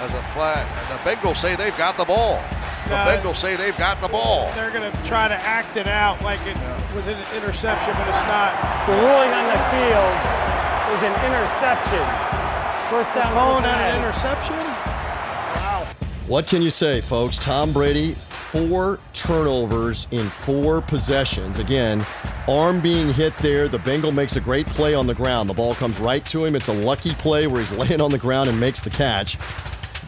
[0.00, 0.66] As a flag.
[0.88, 2.42] The Bengals say they've got the ball.
[2.86, 4.50] The uh, Bengals say they've got the ball.
[4.54, 6.94] They're going to try to act it out like it yeah.
[6.94, 8.54] was an interception, but it's not.
[8.86, 10.14] The ruling on the field
[10.94, 12.04] is an interception.
[12.90, 13.32] First down.
[13.32, 13.90] Calling that Cincinnati.
[13.90, 14.56] an interception?
[15.58, 15.86] Wow.
[16.26, 17.38] What can you say, folks?
[17.38, 18.14] Tom Brady,
[18.54, 21.58] four turnovers in four possessions.
[21.58, 22.06] Again,
[22.46, 23.66] arm being hit there.
[23.66, 25.50] The Bengal makes a great play on the ground.
[25.50, 26.54] The ball comes right to him.
[26.54, 29.38] It's a lucky play where he's laying on the ground and makes the catch.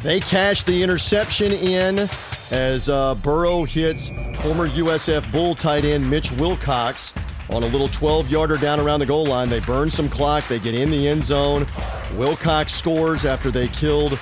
[0.04, 2.08] They cash the interception in
[2.52, 7.14] as uh, Burrow hits former USF Bull tight end Mitch Wilcox
[7.50, 9.48] on a little 12 yarder down around the goal line.
[9.48, 10.46] They burn some clock.
[10.46, 11.66] They get in the end zone.
[12.14, 14.16] Wilcox scores after they killed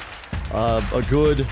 [0.50, 1.46] uh, a good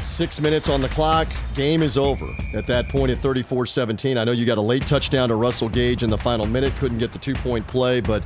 [0.00, 1.28] six minutes on the clock.
[1.54, 4.18] Game is over at that point at 34 17.
[4.18, 6.74] I know you got a late touchdown to Russell Gage in the final minute.
[6.76, 8.22] Couldn't get the two point play, but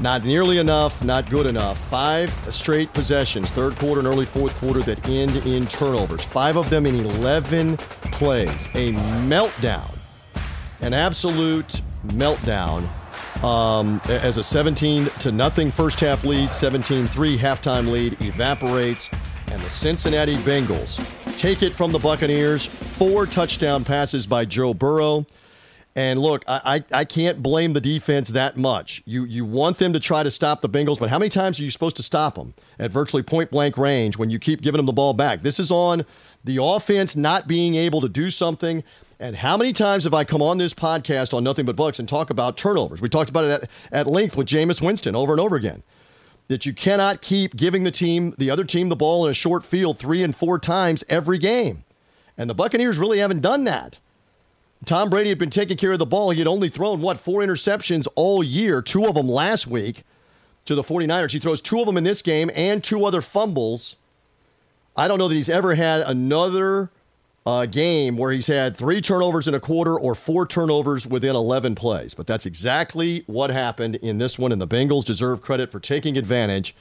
[0.00, 1.78] not nearly enough, not good enough.
[1.88, 6.24] Five straight possessions, third quarter and early fourth quarter, that end in turnovers.
[6.24, 8.66] Five of them in 11 plays.
[8.74, 8.92] A
[9.28, 9.94] meltdown,
[10.80, 12.88] an absolute meltdown.
[13.44, 19.10] Um, as a 17 to nothing first half lead, 17 3 halftime lead evaporates,
[19.50, 21.04] and the Cincinnati Bengals
[21.36, 22.66] take it from the Buccaneers.
[22.66, 25.26] Four touchdown passes by Joe Burrow.
[25.96, 29.02] And look, I, I, I can't blame the defense that much.
[29.06, 31.64] You you want them to try to stop the Bengals, but how many times are
[31.64, 34.86] you supposed to stop them at virtually point blank range when you keep giving them
[34.86, 35.42] the ball back?
[35.42, 36.04] This is on
[36.44, 38.84] the offense not being able to do something.
[39.18, 42.08] And how many times have I come on this podcast on Nothing But Bucs and
[42.08, 43.02] talk about turnovers?
[43.02, 45.82] We talked about it at, at length with Jameis Winston over and over again.
[46.50, 49.64] That you cannot keep giving the team, the other team, the ball in a short
[49.64, 51.84] field three and four times every game.
[52.36, 54.00] And the Buccaneers really haven't done that.
[54.84, 56.30] Tom Brady had been taking care of the ball.
[56.30, 60.02] He had only thrown, what, four interceptions all year, two of them last week
[60.64, 61.30] to the 49ers.
[61.30, 63.94] He throws two of them in this game and two other fumbles.
[64.96, 66.90] I don't know that he's ever had another
[67.50, 71.74] uh, game where he's had three turnovers in a quarter or four turnovers within 11
[71.74, 72.14] plays.
[72.14, 76.16] But that's exactly what happened in this one, and the Bengals deserve credit for taking
[76.16, 76.76] advantage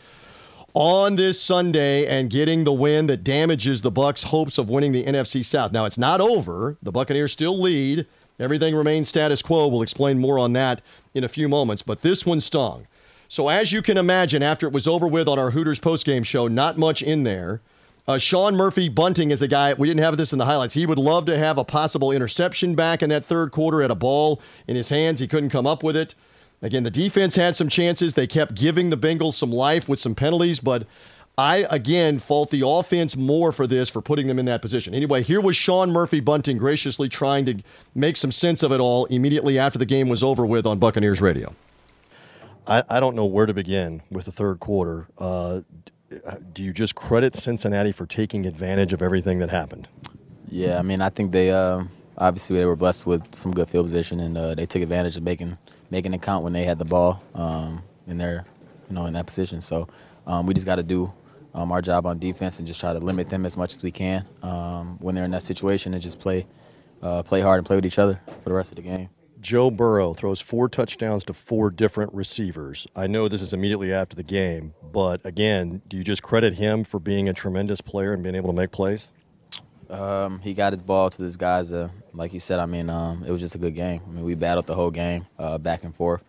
[0.76, 5.04] on this Sunday and getting the win that damages the Bucs' hopes of winning the
[5.04, 5.72] NFC South.
[5.72, 6.78] Now it's not over.
[6.84, 8.06] The Buccaneers still lead.
[8.40, 9.68] Everything remains status quo.
[9.68, 10.84] We'll explain more on that
[11.16, 12.86] in a few moments, but this one stung.
[13.28, 16.48] So as you can imagine, after it was over with on our Hooters postgame show,
[16.48, 17.62] not much in there.
[18.10, 20.74] Uh, Sean Murphy Bunting is a guy, we didn't have this in the highlights.
[20.74, 23.96] He would love to have a possible interception back in that third quarter at a
[23.96, 25.20] ball in his hands.
[25.20, 26.16] He couldn't come up with it.
[26.64, 28.16] Again, the defense had some chances.
[28.16, 30.88] They kept giving the Bengals some life with some penalties, but
[31.38, 34.96] I, again, fault the offense more for this, for putting them in that position.
[34.96, 37.62] Anyway, here was Sean Murphy Bunting graciously trying to
[37.94, 41.22] make some sense of it all immediately after the game was over with on Buccaneers
[41.22, 41.54] Radio.
[42.66, 45.08] I, I don't know where to begin with the third quarter.
[45.20, 45.62] Uh,
[46.54, 49.88] do you just credit Cincinnati for taking advantage of everything that happened?
[50.50, 51.84] Yeah, I mean, I think they uh,
[52.18, 55.24] obviously they were blessed with some good field position, and uh, they took advantage of
[55.24, 55.58] making
[55.92, 58.46] making it count when they had the ball um, in their,
[58.90, 59.62] you know, in that position.
[59.62, 59.88] So
[60.28, 61.12] um, we just got to do
[61.54, 63.92] um, our job on defense and just try to limit them as much as we
[63.92, 66.46] can um, when they're in that situation, and just play
[67.02, 69.10] uh, play hard and play with each other for the rest of the game.
[69.42, 72.86] Joe Burrow throws four touchdowns to four different receivers.
[72.96, 76.84] I know this is immediately after the game, but again, do you just credit him
[76.84, 79.08] for being a tremendous player and being able to make plays?
[79.90, 81.72] Um, he got his ball to this guys.
[81.72, 84.02] Uh, like you said, I mean, um, it was just a good game.
[84.08, 86.24] I mean, we battled the whole game, uh, back and forth.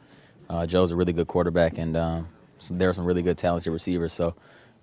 [0.48, 2.28] Uh, Joe's a really good quarterback, and um,
[2.70, 4.12] there are some really good, talented receivers.
[4.12, 4.34] So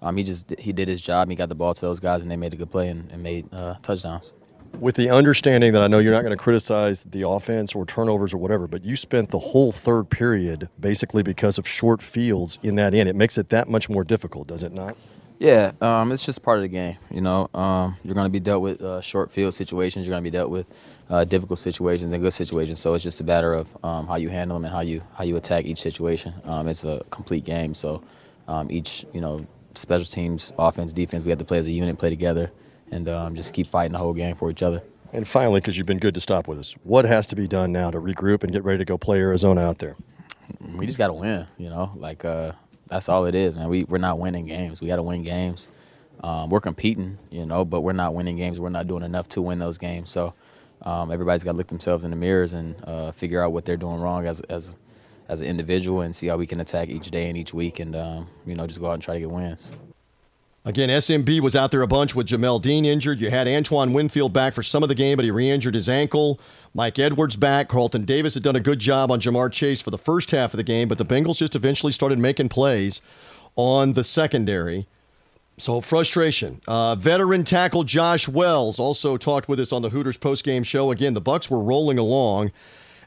[0.02, 1.30] um, he just he did his job.
[1.30, 3.24] He got the ball to those guys, and they made a good play and, and
[3.24, 4.34] made uh, touchdowns.
[4.80, 8.34] With the understanding that I know you're not going to criticize the offense or turnovers
[8.34, 12.76] or whatever, but you spent the whole third period basically because of short fields in
[12.76, 13.10] that end.
[13.10, 14.96] It makes it that much more difficult, does it not?
[15.40, 16.98] Yeah, um, it's just part of the game.
[17.12, 20.06] You know, um, you're going to be dealt with uh, short field situations.
[20.06, 20.66] You're going to be dealt with
[21.10, 22.80] uh, difficult situations and good situations.
[22.80, 25.24] So it's just a matter of um, how you handle them and how you how
[25.24, 26.34] you attack each situation.
[26.44, 27.76] Um, it's a complete game.
[27.76, 28.02] So
[28.48, 32.00] um, each you know special teams, offense, defense, we have to play as a unit,
[32.00, 32.52] play together,
[32.92, 34.82] and um, just keep fighting the whole game for each other.
[35.14, 37.72] And finally, because you've been good to stop with us, what has to be done
[37.72, 39.96] now to regroup and get ready to go play Arizona out there?
[40.76, 41.48] We just got to win.
[41.58, 42.26] You know, like.
[42.26, 42.54] Uh,
[42.90, 43.70] that's all it is, man.
[43.70, 44.82] We we're not winning games.
[44.82, 45.70] We got to win games.
[46.24, 48.60] Um, we're competing, you know, but we're not winning games.
[48.60, 50.10] We're not doing enough to win those games.
[50.10, 50.34] So
[50.82, 53.78] um, everybody's got to look themselves in the mirrors and uh, figure out what they're
[53.78, 54.78] doing wrong as as
[55.30, 57.96] as an individual and see how we can attack each day and each week and
[57.96, 59.74] um, you know just go out and try to get wins.
[60.68, 63.22] Again, SMB was out there a bunch with Jamel Dean injured.
[63.22, 65.88] You had Antoine Winfield back for some of the game, but he re injured his
[65.88, 66.42] ankle.
[66.74, 67.70] Mike Edwards back.
[67.70, 70.58] Carlton Davis had done a good job on Ja'Marr Chase for the first half of
[70.58, 73.02] the game, but the Bengals just eventually started making plays
[73.56, 74.88] on the secondary.
[75.58, 76.60] So frustration.
[76.68, 80.92] Uh, veteran tackle Josh Wells also talked with us on the Hooters postgame show.
[80.92, 82.52] Again, the Bucs were rolling along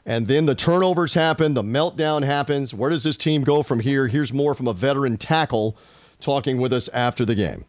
[0.03, 2.73] And then the turnovers happen, the meltdown happens.
[2.73, 4.07] Where does this team go from here?
[4.07, 5.77] Here's more from a veteran tackle
[6.21, 7.65] talking with us after the game.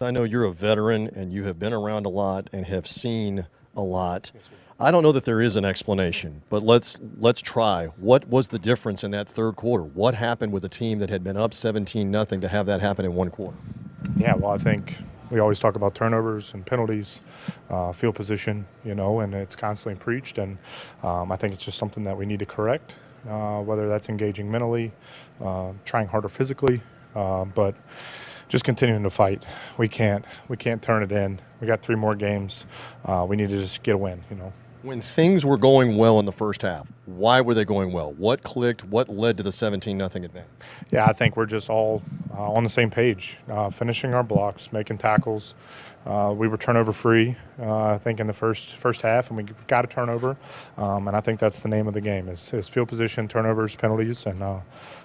[0.00, 3.46] I know you're a veteran and you have been around a lot and have seen
[3.76, 4.32] a lot.
[4.80, 7.86] I don't know that there is an explanation, but let's let's try.
[7.98, 9.84] What was the difference in that third quarter?
[9.84, 13.04] What happened with a team that had been up 17 nothing to have that happen
[13.04, 13.56] in one quarter?
[14.16, 14.96] Yeah, well, I think
[15.30, 17.20] we always talk about turnovers and penalties,
[17.70, 20.38] uh, field position, you know, and it's constantly preached.
[20.38, 20.58] And
[21.04, 22.96] um, I think it's just something that we need to correct,
[23.28, 24.90] uh, whether that's engaging mentally,
[25.40, 26.80] uh, trying harder physically,
[27.14, 27.74] uh, but
[28.48, 29.44] just continuing to fight.
[29.78, 31.40] We can't we can't turn it in.
[31.60, 32.66] We got three more games.
[33.04, 36.18] Uh, we need to just get a win, you know when things were going well
[36.18, 38.12] in the first half, why were they going well?
[38.12, 38.84] What clicked?
[38.84, 40.50] What led to the 17 nothing advantage?
[40.90, 42.02] Yeah, I think we're just all
[42.36, 45.54] uh, on the same page, uh, finishing our blocks, making tackles.
[46.04, 49.44] Uh, we were turnover free, uh, I think, in the first first half, and we
[49.68, 50.36] got a turnover.
[50.76, 53.76] Um, and I think that's the name of the game: is, is field position, turnovers,
[53.76, 54.58] penalties, and uh,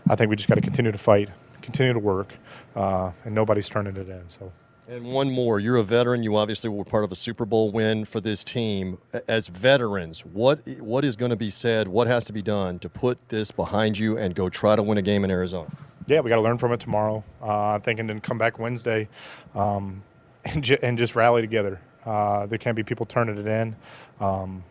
[0.10, 1.30] I think we just got to continue to fight,
[1.62, 2.34] continue to work,
[2.76, 4.24] uh, and nobody's turning it in.
[4.30, 4.52] So.
[4.90, 5.60] And one more.
[5.60, 6.24] You're a veteran.
[6.24, 8.98] You obviously were part of a Super Bowl win for this team.
[9.28, 11.90] As veterans, what what is going to be said?
[11.90, 14.98] What has to be done to put this behind you and go try to win
[14.98, 15.70] a game in Arizona?
[16.08, 17.22] Yeah, we got to learn from it tomorrow.
[17.42, 19.10] Uh, I'm thinking to come back Wednesday
[19.56, 20.04] um,
[20.46, 21.82] and, j- and just rally together.
[22.06, 23.76] Uh, there can't be people turning it in.
[24.22, 24.64] Um,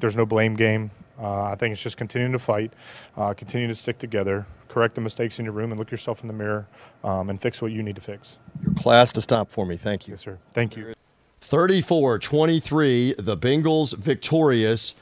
[0.00, 0.90] there's no blame game.
[1.20, 2.72] Uh, I think it's just continuing to fight,
[3.16, 6.26] uh, continue to stick together, correct the mistakes in your room, and look yourself in
[6.26, 6.66] the mirror
[7.04, 8.38] um, and fix what you need to fix.
[8.64, 9.76] Your class to stop for me.
[9.76, 10.12] Thank you.
[10.12, 10.38] Yes, sir.
[10.52, 10.94] Thank you.
[11.40, 14.94] 34 23, the Bengals victorious.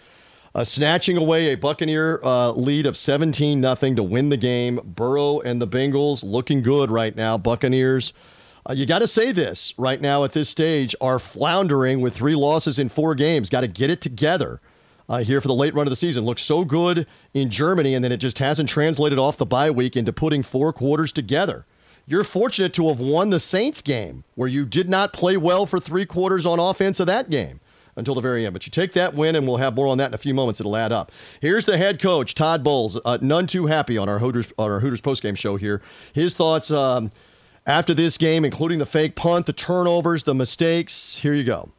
[0.52, 4.80] Uh, snatching away a Buccaneer uh, lead of 17 nothing to win the game.
[4.82, 7.38] Burrow and the Bengals looking good right now.
[7.38, 8.12] Buccaneers,
[8.68, 12.34] uh, you got to say this right now at this stage, are floundering with three
[12.34, 13.48] losses in four games.
[13.48, 14.60] Got to get it together
[15.10, 16.24] uh, here for the late run of the season.
[16.24, 19.96] Looked so good in Germany, and then it just hasn't translated off the bye week
[19.96, 21.66] into putting four quarters together.
[22.06, 25.80] You're fortunate to have won the Saints game where you did not play well for
[25.80, 27.60] three quarters on offense of that game
[27.96, 28.52] until the very end.
[28.52, 30.60] But you take that win, and we'll have more on that in a few moments.
[30.60, 31.10] It'll add up.
[31.40, 32.98] Here's the head coach, Todd Bowles.
[33.04, 35.82] Uh, none too happy on our Hooters on our Hooters postgame show here.
[36.12, 37.10] His thoughts um,
[37.66, 41.16] after this game, including the fake punt, the turnovers, the mistakes.
[41.16, 41.70] Here you go.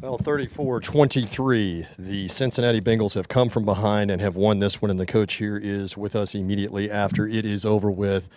[0.00, 1.86] Well, 34 23.
[1.98, 5.34] The Cincinnati Bengals have come from behind and have won this one, and the coach
[5.34, 8.28] here is with us immediately after it is over with.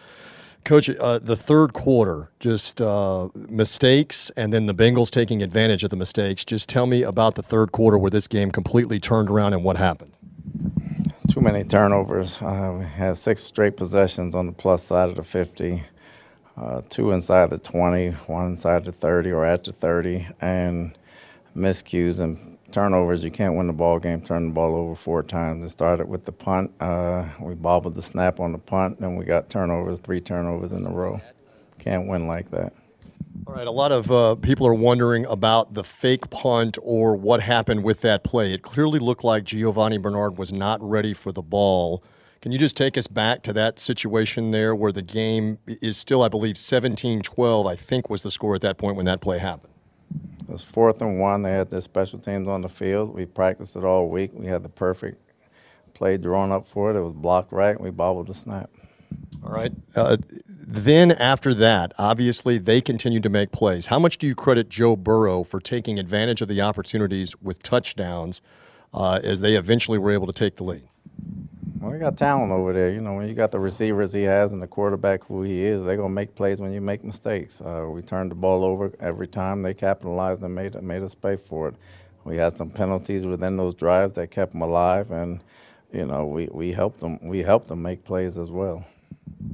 [0.64, 5.90] Coach, uh, the third quarter, just uh, mistakes, and then the Bengals taking advantage of
[5.90, 6.46] the mistakes.
[6.46, 9.78] Just tell me about the third quarter where this game completely turned around and what
[9.78, 10.12] happened.
[11.30, 12.42] Too many turnovers.
[12.42, 15.84] Uh, we had six straight possessions on the plus side of the 50,
[16.58, 20.97] uh, two inside the 20, one inside the 30 or at the 30, and
[21.58, 23.24] miscues and turnovers.
[23.24, 24.22] You can't win the ball game.
[24.22, 25.66] Turn the ball over four times.
[25.66, 26.72] It started with the punt.
[26.80, 30.86] Uh, we bobbled the snap on the punt, then we got turnovers, three turnovers in
[30.86, 31.20] a row.
[31.80, 32.74] Can't win like that.
[33.46, 37.42] All right, a lot of uh, people are wondering about the fake punt or what
[37.42, 38.54] happened with that play.
[38.54, 42.04] It clearly looked like Giovani Bernard was not ready for the ball.
[42.42, 46.24] Can you just take us back to that situation there where the game is still,
[46.24, 49.38] I believe, 17 12, I think was the score at that point when that play
[49.40, 49.74] happened?
[50.48, 51.42] It was fourth and one.
[51.42, 53.14] They had their special teams on the field.
[53.14, 54.32] We practiced it all week.
[54.34, 55.22] We had the perfect
[55.94, 56.98] play drawn up for it.
[56.98, 57.80] It was blocked right.
[57.80, 58.70] We bobbled the snap.
[59.44, 59.72] All right.
[59.96, 63.88] Uh, then after that, obviously they continued to make plays.
[63.88, 68.42] How much do you credit Joe Burrow for taking advantage of the opportunities with touchdowns
[68.94, 70.88] uh, as they eventually were able to take the lead?
[71.80, 72.90] Well, he got talent over there.
[72.90, 75.86] You know, when you got the receivers he has and the quarterback who he is,
[75.86, 77.62] they're gonna make plays when you make mistakes.
[77.62, 79.62] Uh, we turned the ball over every time.
[79.62, 81.76] They capitalized and made made us pay for it.
[82.24, 85.40] We had some penalties within those drives that kept them alive, and
[85.94, 87.20] you know, we, we helped them.
[87.22, 88.86] We helped them make plays as well.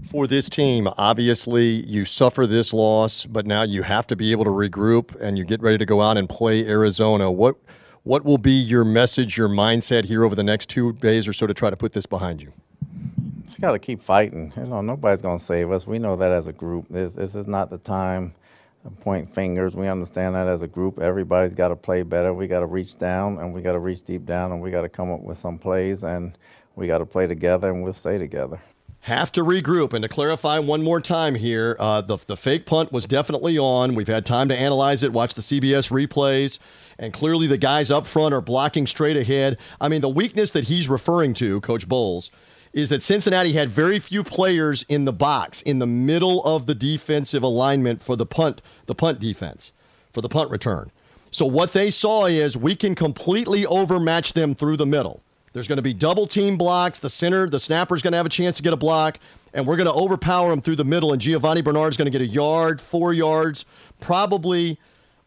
[0.10, 4.46] For this team, obviously, you suffer this loss, but now you have to be able
[4.46, 7.32] to regroup and you get ready to go out and play Arizona.
[7.32, 7.58] What
[8.04, 11.48] what will be your message, your mindset here over the next two days or so
[11.48, 12.52] to try to put this behind you?
[13.46, 14.52] Just got to keep fighting.
[14.58, 15.88] You know, nobody's going to save us.
[15.88, 16.88] We know that as a group.
[16.90, 18.34] This, this is not the time
[18.84, 19.76] to point fingers.
[19.76, 21.00] We understand that as a group.
[21.00, 22.34] Everybody's got to play better.
[22.34, 24.82] We got to reach down and we got to reach deep down and we got
[24.82, 26.38] to come up with some plays and
[26.76, 28.60] we got to play together and we'll stay together
[29.04, 29.94] have to regroup.
[29.94, 33.96] And to clarify one more time here, uh, the, the fake punt was definitely on.
[33.96, 36.60] We've had time to analyze it, watch the CBS replays
[37.00, 39.58] and clearly the guys up front are blocking straight ahead.
[39.80, 42.32] I mean, the weakness that he's referring to, Coach Bowles,
[42.72, 46.74] is that Cincinnati had very few players in the box in the middle of the
[46.74, 49.72] defensive alignment for the punt, the punt defense,
[50.12, 50.92] for the punt return.
[51.30, 55.22] So what they saw is we can completely overmatch them through the middle.
[55.54, 57.00] There's going to be double team blocks.
[57.00, 59.20] The center, the snapper is going to have a chance to get a block,
[59.54, 61.14] and we're going to overpower them through the middle.
[61.14, 63.66] And Giovani Bernard is going to get a yard, four yards,
[64.00, 64.80] probably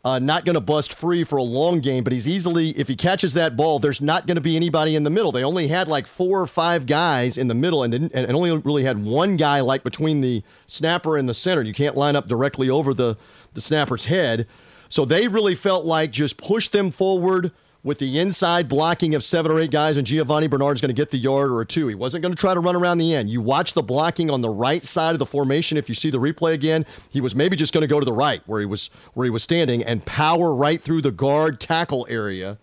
[0.04, 2.94] uh, not going to bust free for a long game, but he's easily, if he
[2.94, 5.32] catches that ball, there's not going to be anybody in the middle.
[5.32, 8.56] They only had like four or five guys in the middle and, didn't, and only
[8.58, 11.62] really had one guy like between the snapper and the center.
[11.62, 13.16] You can't line up directly over the,
[13.54, 14.46] the snapper's head.
[14.88, 17.50] So they really felt like just push them forward
[17.86, 21.12] with the inside blocking of seven or eight guys, and Giovani Bernard's going to get
[21.12, 21.86] the yard or a two.
[21.86, 23.30] He wasn't going to try to run around the end.
[23.30, 25.78] You watch the blocking on the right side of the formation.
[25.78, 28.12] If you see the replay again, he was maybe just going to go to the
[28.12, 32.08] right where he was where he was standing and power right through the guard tackle
[32.10, 32.58] area.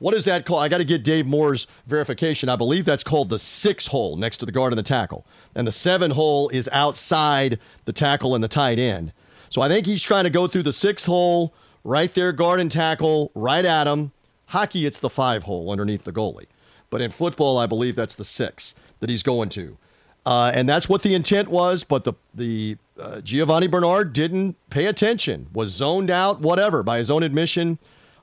[0.00, 0.64] What is that called?
[0.64, 2.48] I got to get Dave Moore's verification.
[2.48, 5.64] I believe that's called the six hole next to the guard and the tackle, and
[5.64, 9.12] the seven hole is outside the tackle and the tight end.
[9.48, 11.54] So I think he's trying to go through the six hole
[11.84, 14.10] right there, guard and tackle, right at him
[14.46, 16.46] Hockey, it's the five hole underneath the goalie.
[16.90, 19.76] But in football, I believe that's the six that he's going to.
[20.24, 21.84] Uh, and that's what the intent was.
[21.84, 27.10] But the, the uh, Giovani Bernard didn't pay attention, was zoned out, whatever, by his
[27.10, 27.78] own admission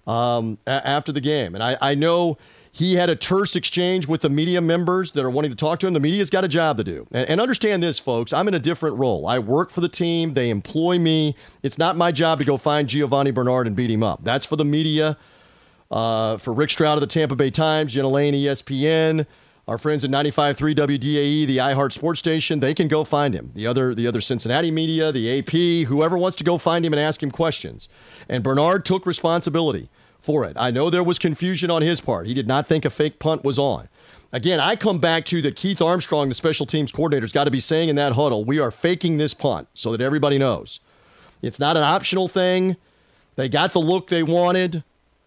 [0.08, 1.56] um, a- after the game.
[1.56, 2.38] And I, I know
[2.72, 5.88] he had a terse exchange with the media members that are wanting to talk to
[5.88, 5.94] him.
[5.94, 7.08] The media's got a job to do.
[7.12, 8.34] And, and, understand this, folks.
[8.34, 9.28] I'm in a different role.
[9.28, 11.36] I work for the team, they employ me.
[11.62, 14.24] It's not my job to go find Giovani Bernard and beat him up.
[14.24, 15.18] That's for the media
[15.94, 19.28] uh, for Rick Stroud of the Tampa Bay Times, Jenna Laine, ESPN,
[19.68, 23.52] our friends at 95.3 WDAE, the iHeart Sports Station, they can go find him.
[23.54, 27.00] The other, the other Cincinnati media, the AP, whoever wants to go find him and
[27.00, 27.90] ask him questions.
[28.28, 29.88] And Bernard took responsibility
[30.20, 30.58] for it.
[30.60, 32.26] I know there was confusion on his part.
[32.26, 33.88] He did not think a fake punt was on.
[34.32, 37.52] Again, I come back to that Keith Armstrong, the special teams coordinator, has got to
[37.52, 40.80] be saying in that huddle, we are faking this punt so that everybody knows.
[41.44, 42.78] It's not an optional thing.
[43.36, 44.84] They got the look they wanted.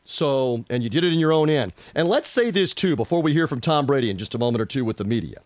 [0.09, 1.73] So, and you did it in your own end.
[1.95, 4.63] And let's say this too before we hear from Tom Brady in just a moment
[4.63, 5.41] or two with the media.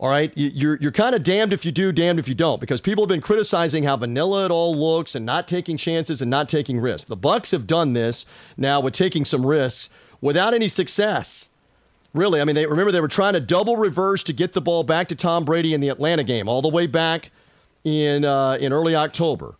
[0.00, 2.80] All right, you're you're kind of damned if you do, damned if you don't, because
[2.80, 6.48] people have been criticizing how vanilla it all looks and not taking chances and not
[6.48, 7.08] taking risks.
[7.08, 8.24] The Bucs have done this
[8.56, 9.90] now with taking some risks
[10.20, 11.48] without any success.
[12.14, 14.84] Really, I mean, they remember they were trying to double reverse to get the ball
[14.84, 17.32] back to Tom Brady in the Atlanta game, all the way back
[17.82, 19.56] in uh, in early October,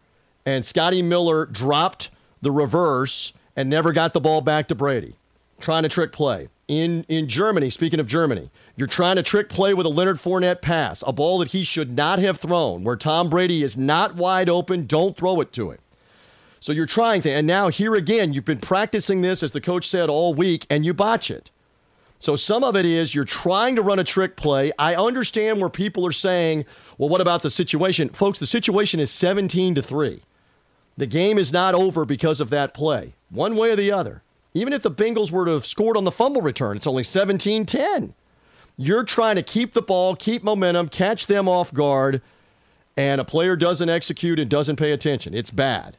[0.46, 2.10] and Scotty Miller dropped
[2.42, 5.16] the reverse and never got the ball back to Brady.
[5.58, 6.48] Trying to trick play.
[6.68, 10.62] In, in Germany, speaking of Germany, you're trying to trick play with a Leonard Fournette
[10.62, 14.48] pass, a ball that he should not have thrown, where Tom Brady is not wide
[14.48, 14.86] open.
[14.86, 15.78] Don't throw it to him.
[16.60, 19.88] So you're trying to, and now here again, you've been practicing this, as the coach
[19.88, 21.50] said, all week, and you botch it.
[22.20, 24.70] So some of it is you're trying to run a trick play.
[24.78, 26.64] I understand where people are saying,
[26.96, 28.10] well, what about the situation?
[28.10, 30.22] Folks, the situation is 17 to 3.
[30.98, 34.22] The game is not over because of that play, one way or the other.
[34.52, 37.64] Even if the Bengals were to have scored on the fumble return, it's only 17
[37.64, 38.14] 10.
[38.76, 42.20] You're trying to keep the ball, keep momentum, catch them off guard,
[42.96, 45.34] and a player doesn't execute and doesn't pay attention.
[45.34, 45.96] It's bad.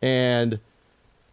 [0.00, 0.60] And,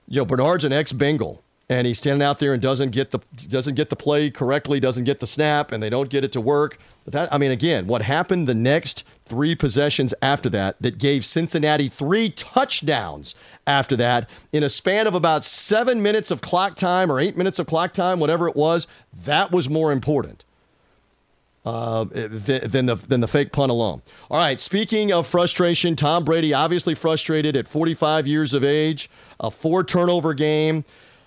[0.10, 3.20] you know, Bernard's an ex Bengal and he's standing out there and doesn't get the
[3.48, 6.42] doesn't get the play correctly, doesn't get the snap, and they don't get it to
[6.42, 6.80] work.
[7.06, 11.24] But that I mean, again, what happened the next three possessions after that that gave
[11.24, 17.12] Cincinnati three touchdowns after that in a span of about seven minutes of clock time
[17.12, 18.88] or eight minutes of clock time, whatever it was,
[19.26, 20.44] that was more important.
[21.66, 24.02] Uh, than the than the fake punt alone.
[24.32, 24.60] All right.
[24.60, 29.10] Speaking of frustration, Tom Brady obviously frustrated at 45 years of age,
[29.42, 30.86] a four turnover game.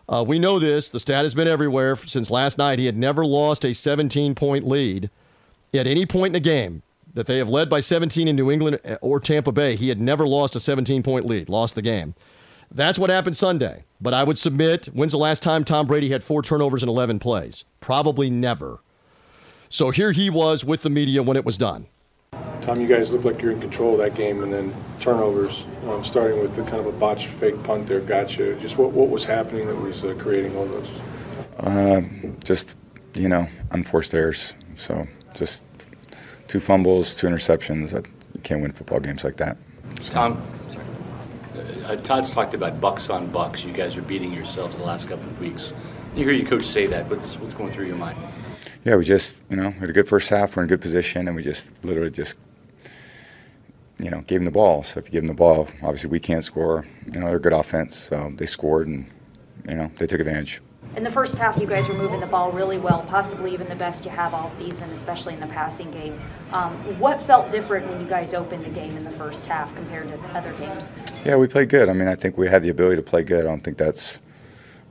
[0.08, 0.88] Uh, we know this.
[0.88, 2.78] The stat has been everywhere since last night.
[2.78, 5.10] He had never lost a 17 point lead
[5.74, 6.82] at any point in the game
[7.14, 9.76] that they have led by 17 in New England or Tampa Bay.
[9.76, 12.14] He had never lost a 17 point lead, lost the game.
[12.70, 13.84] That's what happened Sunday.
[14.00, 17.18] But I would submit when's the last time Tom Brady had four turnovers in 11
[17.18, 17.64] plays?
[17.80, 18.80] Probably never.
[19.68, 21.86] So here he was with the media when it was done.
[22.62, 26.04] Tom, you guys look like you're in control of that game, and then turnovers, um,
[26.04, 28.54] starting with the kind of a botched fake punt there, gotcha.
[28.56, 30.88] Just what, what was happening that was uh, creating all those?
[31.58, 32.02] Uh,
[32.44, 32.76] just,
[33.14, 34.54] you know, unforced errors.
[34.76, 35.64] So just
[36.52, 37.94] two fumbles, two interceptions.
[37.94, 39.56] You can't win football games like that.
[40.02, 40.12] So.
[40.12, 40.84] Tom, sorry.
[41.86, 43.64] Uh, Todd's talked about Bucs on Bucs.
[43.64, 45.72] You guys are beating yourselves the last couple of weeks.
[46.14, 47.08] You hear your coach say that.
[47.08, 48.18] What's what's going through your mind?
[48.84, 50.54] Yeah, we just, you know, we had a good first half.
[50.54, 52.36] We're in good position, and we just literally just
[53.98, 54.82] you know, gave them the ball.
[54.82, 56.84] So if you give them the ball, obviously we can't score.
[57.06, 59.06] You know, they're good offense, so they scored and
[59.66, 60.60] you know they took advantage.
[60.94, 63.74] In the first half, you guys were moving the ball really well, possibly even the
[63.74, 66.20] best you have all season, especially in the passing game.
[66.52, 70.08] Um, what felt different when you guys opened the game in the first half compared
[70.08, 70.90] to other games?
[71.24, 71.88] Yeah, we played good.
[71.88, 73.40] I mean, I think we had the ability to play good.
[73.40, 74.20] I don't think that's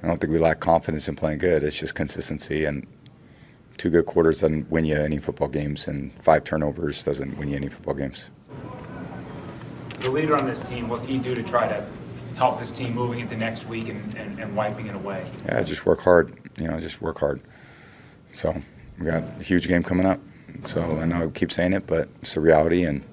[0.01, 1.63] I don't think we lack confidence in playing good.
[1.63, 2.87] It's just consistency and
[3.77, 7.55] two good quarters doesn't win you any football games, and five turnovers doesn't win you
[7.55, 8.31] any football games.
[9.99, 11.85] The leader on this team, what can you do to try to
[12.41, 15.29] help this team moving into next week and, and, and wiping it away?
[15.45, 16.35] Yeah, just work hard.
[16.57, 17.39] You know, just work hard.
[18.33, 18.59] So
[18.97, 20.19] we got a huge game coming up.
[20.65, 23.03] So I know I keep saying it, but it's the reality, and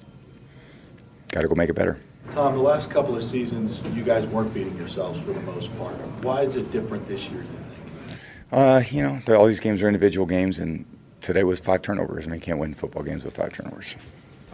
[1.31, 1.99] got to go make it better.
[2.31, 5.93] Tom, the last couple of seasons, you guys weren't beating yourselves for the most part.
[6.23, 8.21] Why is it different this year, do you think?
[8.51, 10.85] Uh, you know, all these games are individual games, and
[11.21, 12.25] today was five turnovers.
[12.25, 13.95] I mean, you can't win football games with five turnovers.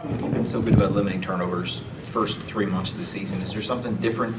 [0.06, 3.40] You've been so good about limiting turnovers first three months of the season.
[3.40, 4.36] Is there something different?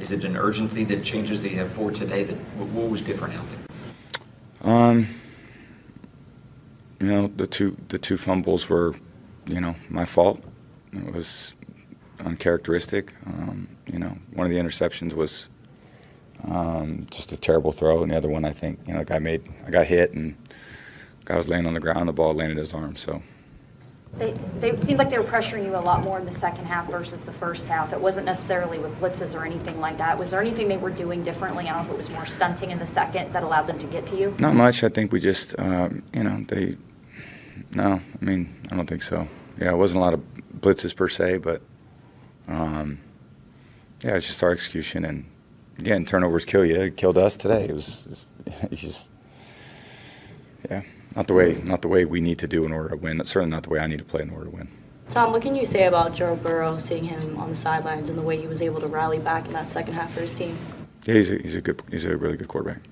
[0.00, 2.24] Is it an urgency that changes that you have for today?
[2.24, 4.72] That what was different out there?
[4.72, 5.08] Um,
[7.00, 8.94] you know, the two the two fumbles were,
[9.46, 10.42] you know, my fault.
[10.92, 11.54] It was
[12.20, 13.12] uncharacteristic.
[13.26, 15.48] Um, you know, one of the interceptions was
[16.44, 19.18] um, just a terrible throw, and the other one, I think, you know, the guy
[19.18, 20.36] made, I got hit, and
[21.24, 22.96] guy was laying on the ground, the ball landed his arm.
[22.96, 23.22] So,
[24.18, 26.88] They, they seemed like they were pressuring you a lot more in the second half
[26.88, 27.92] versus the first half.
[27.92, 30.16] It wasn't necessarily with blitzes or anything like that.
[30.18, 31.68] Was there anything they were doing differently?
[31.68, 33.86] I don't know if it was more stunting in the second that allowed them to
[33.86, 34.34] get to you.
[34.38, 34.84] not much.
[34.84, 36.76] I think we just, um, you know, they.
[37.74, 39.26] No, I mean, I don't think so.
[39.58, 40.22] Yeah, it wasn't a lot of
[40.60, 41.60] blitzes per se, but
[42.46, 43.00] um,
[44.04, 45.04] yeah, it's just our execution.
[45.04, 45.24] And
[45.78, 46.76] again, turnovers kill you.
[46.76, 47.64] It killed us today.
[47.68, 48.26] It was,
[48.70, 49.10] it's just,
[50.70, 50.82] yeah,
[51.16, 53.20] not the way, not the way we need to do in order to win.
[53.20, 54.68] It's Certainly not the way I need to play in order to win.
[55.10, 58.22] Tom, what can you say about Joe Burrow, seeing him on the sidelines and the
[58.22, 60.56] way he was able to rally back in that second half for his team?
[61.04, 62.82] Yeah, he's a, he's a good, he's a really good quarterback.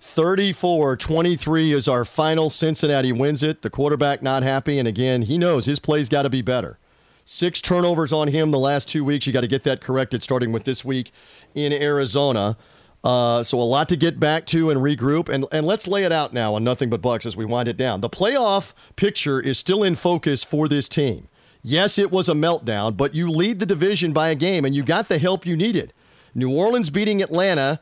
[0.00, 2.50] 34 23 is our final.
[2.50, 3.62] Cincinnati wins it.
[3.62, 4.78] The quarterback not happy.
[4.78, 6.78] And again, he knows his play's got to be better.
[7.24, 9.26] Six turnovers on him the last two weeks.
[9.26, 11.10] You got to get that corrected starting with this week
[11.54, 12.56] in Arizona.
[13.04, 15.28] Uh, so a lot to get back to and regroup.
[15.28, 17.76] And, and let's lay it out now on Nothing But Bucs as we wind it
[17.76, 18.00] down.
[18.00, 21.28] The playoff picture is still in focus for this team.
[21.62, 24.82] Yes, it was a meltdown, but you lead the division by a game and you
[24.82, 25.92] got the help you needed.
[26.34, 27.80] New Orleans beating Atlanta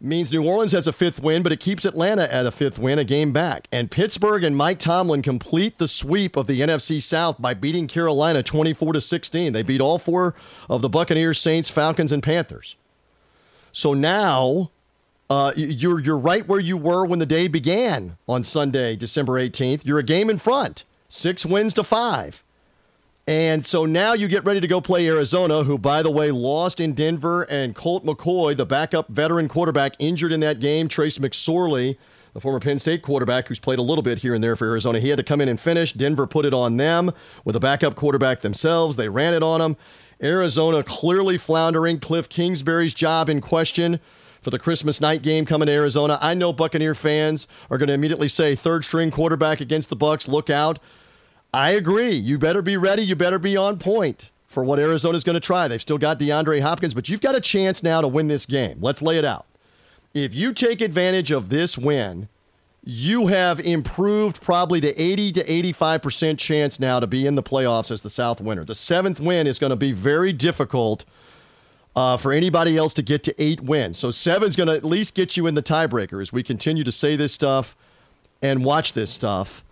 [0.00, 2.98] means New Orleans has a fifth win, but it keeps Atlanta at a fifth win,
[2.98, 3.66] a game back.
[3.72, 8.42] And Pittsburgh and Mike Tomlin complete the sweep of the NFC South by beating Carolina
[8.42, 9.52] 24 to 16.
[9.52, 10.34] They beat all four
[10.68, 12.76] of the Buccaneers, Saints, Falcons, and Panthers.
[13.76, 14.70] So now
[15.28, 19.84] uh, you're you're right where you were when the day began on Sunday, December 18th.
[19.84, 22.42] You're a game in front, six wins to five.
[23.28, 26.80] And so now you get ready to go play Arizona, who, by the way, lost
[26.80, 30.88] in Denver, and Colt McCoy, the backup veteran quarterback, injured in that game.
[30.88, 31.98] Trace McSorley,
[32.32, 35.00] the former Penn State quarterback who's played a little bit here and there for Arizona,
[35.00, 35.92] he had to come in and finish.
[35.92, 37.12] Denver put it on them
[37.44, 38.96] with a backup quarterback themselves.
[38.96, 39.76] They ran it on them.
[40.22, 42.00] Arizona clearly floundering.
[42.00, 44.00] Cliff Kingsbury's job in question
[44.40, 46.18] for the Christmas night game coming to Arizona.
[46.20, 50.28] I know Buccaneer fans are going to immediately say third string quarterback against the Bucs.
[50.28, 50.78] Look out.
[51.52, 52.12] I agree.
[52.12, 53.02] You better be ready.
[53.02, 55.68] You better be on point for what Arizona's going to try.
[55.68, 58.78] They've still got DeAndre Hopkins, but you've got a chance now to win this game.
[58.80, 59.46] Let's lay it out.
[60.14, 62.28] If you take advantage of this win,
[62.88, 67.90] you have improved probably to 80 to 85% chance now to be in the playoffs
[67.90, 68.64] as the South winner.
[68.64, 71.04] The seventh win is going to be very difficult
[71.96, 73.98] uh, for anybody else to get to eight wins.
[73.98, 76.92] So seven's going to at least get you in the tiebreaker as we continue to
[76.92, 77.74] say this stuff
[78.40, 79.64] and watch this stuff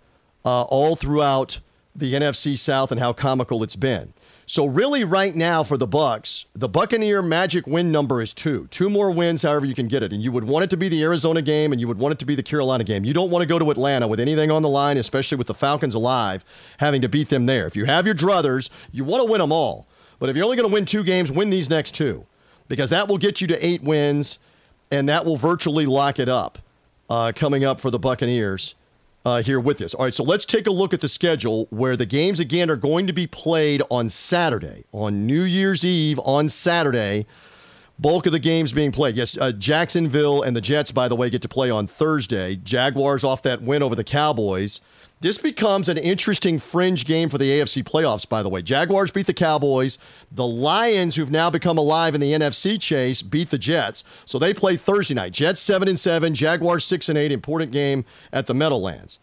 [0.43, 1.61] uh, all throughout
[1.95, 4.11] the NFC South and how comical it's been.
[4.47, 8.67] So really, right now for the Bucs, the Buccaneer magic win number is two.
[8.69, 10.87] Two more wins, however you can get it, and you would want it to be
[10.87, 13.03] the Arizona game, and you would want it to be the Carolina game.
[13.03, 15.55] You don't want to go to Atlanta with anything on the line, especially with the
[15.55, 16.45] Falcons alive,
[16.77, 17.65] having to beat them there.
[17.65, 19.87] If you have your druthers, you want to win them all.
[20.19, 22.23] But if you're only going to win two games, win these next two,
[22.67, 24.37] because that will get you to eight wins,
[24.91, 26.59] and that will virtually lock it up
[27.09, 28.75] uh, coming up for the Buccaneers
[29.25, 29.93] uh, here with us.
[29.93, 32.75] All right, so let's take a look at the schedule where the games again are
[32.75, 37.25] going to be played on Saturday, on New Year's Eve on Saturday.
[37.97, 39.15] Bulk of the games being played.
[39.15, 42.57] Yes, uh, Jacksonville and the Jets, by the way, get to play on Thursday.
[42.57, 44.81] Jaguars off that win over the Cowboys.
[45.21, 48.61] This becomes an interesting fringe game for the AFC playoffs, by the way.
[48.61, 49.97] Jaguars beat the Cowboys.
[50.31, 54.03] The Lions, who've now become alive in the NFC chase, beat the Jets.
[54.25, 55.31] So they play Thursday night.
[55.31, 57.31] Jets 7 and 7, Jaguars 6 and 8.
[57.31, 58.03] Important game
[58.33, 59.19] at the Meadowlands.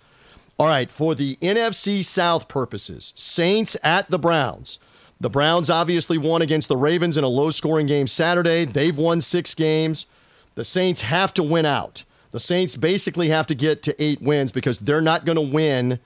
[0.59, 4.79] All right, for the NFC South purposes, Saints at the Browns.
[5.21, 8.65] The Browns obviously won against the Ravens in a low scoring game Saturday.
[8.65, 10.07] They've won six games.
[10.55, 12.05] The Saints have to win out.
[12.33, 16.01] The Saints basically have to get to eight wins because they're not going to win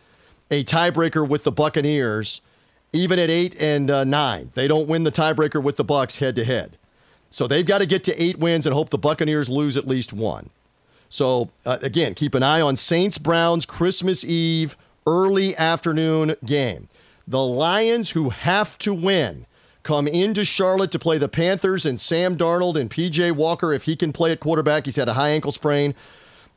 [0.50, 2.40] a tiebreaker with the Buccaneers,
[2.92, 4.50] even at eight and uh, nine.
[4.54, 6.76] They don't win the tiebreaker with the Bucs head to head.
[7.30, 10.12] So they've got to get to eight wins and hope the Buccaneers lose at least
[10.12, 10.50] one.
[11.08, 16.88] So uh, again, keep an eye on Saints Browns Christmas Eve early afternoon game.
[17.28, 19.46] The Lions, who have to win,
[19.86, 23.94] come into Charlotte to play the Panthers and Sam Darnold and PJ Walker if he
[23.94, 24.84] can play at quarterback.
[24.84, 25.94] He's had a high ankle sprain.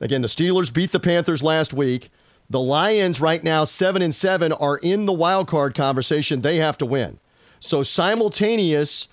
[0.01, 2.09] Again, the Steelers beat the Panthers last week.
[2.49, 6.41] The Lions right now 7 and 7 are in the wild card conversation.
[6.41, 7.19] They have to win.
[7.59, 9.07] So simultaneous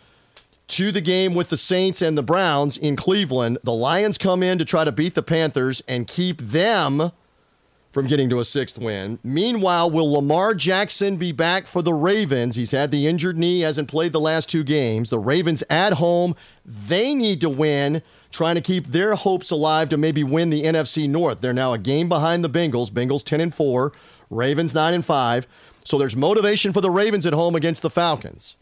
[0.68, 4.56] to the game with the Saints and the Browns in Cleveland, the Lions come in
[4.58, 7.12] to try to beat the Panthers and keep them
[7.96, 9.18] from getting to a sixth win.
[9.24, 12.54] Meanwhile, will Lamar Jackson be back for the Ravens?
[12.54, 15.08] He's had the injured knee, hasn't played the last two games.
[15.08, 16.36] The Ravens at home,
[16.66, 21.08] they need to win, trying to keep their hopes alive to maybe win the NFC
[21.08, 21.40] North.
[21.40, 22.90] They're now a game behind the Bengals.
[22.90, 23.94] Bengals 10 and 4,
[24.28, 25.46] Ravens 9 and 5.
[25.84, 28.56] So there's motivation for the Ravens at home against the Falcons.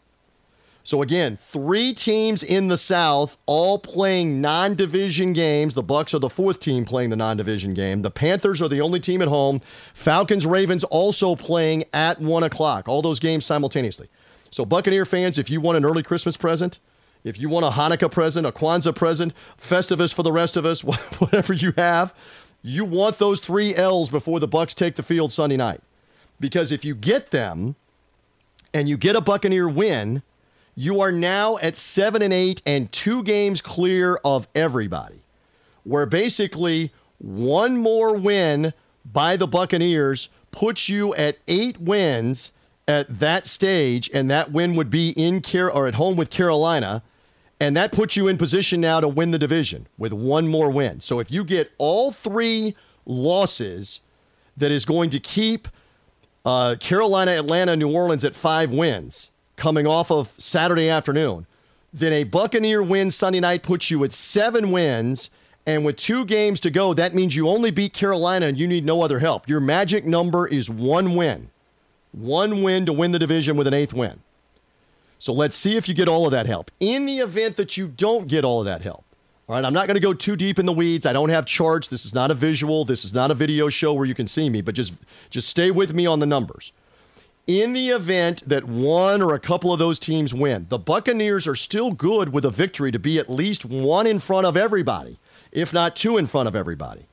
[0.85, 5.73] So again, three teams in the South all playing non-division games.
[5.73, 8.03] The Bucs are the fourth team playing the non-division game.
[8.03, 9.61] The Panthers are the only team at home.
[9.95, 12.87] Falcons, Ravens also playing at one o'clock.
[12.87, 14.09] All those games simultaneously.
[14.51, 16.77] So Buccaneer fans, if you want an early Christmas present,
[17.23, 20.83] if you want a Hanukkah present, a Kwanzaa present, Festivus for the rest of us,
[21.17, 22.13] whatever you have,
[22.61, 25.81] you want those three L's before the Bucs take the field Sunday night.
[26.39, 27.75] Because if you get them
[28.71, 30.21] and you get a Buccaneer win–
[30.75, 35.21] you are now at seven and eight and two games clear of everybody.
[35.83, 38.73] Where basically one more win
[39.05, 42.51] by the Buccaneers puts you at eight wins
[42.87, 47.01] at that stage, and that win would be in Car- or at home with Carolina,
[47.59, 50.99] and that puts you in position now to win the division with one more win.
[50.99, 54.01] So if you get all three losses,
[54.57, 55.67] that is going to keep
[56.45, 61.45] uh, Carolina, Atlanta, New Orleans at five wins coming off of Saturday afternoon,
[61.93, 65.29] then a Buccaneer win Sunday night puts you at seven wins.
[65.67, 68.85] And with two games to go, that means you only beat Carolina and you need
[68.85, 69.49] no other help.
[69.49, 71.49] Your magic number is one win.
[72.11, 74.19] One win to win the division with an eighth win.
[75.17, 76.69] So let's see if you get all of that help.
[76.79, 79.05] In the event that you don't get all of that help,
[79.47, 81.05] all right, I'm not going to go too deep in the weeds.
[81.05, 81.87] I don't have charts.
[81.87, 82.83] This is not a visual.
[82.83, 84.93] This is not a video show where you can see me, but just
[85.29, 86.71] just stay with me on the numbers
[87.47, 91.55] in the event that one or a couple of those teams win, the Buccaneers are
[91.55, 95.19] still good with a victory to be at least one in front of everybody,
[95.51, 97.05] if not two in front of everybody.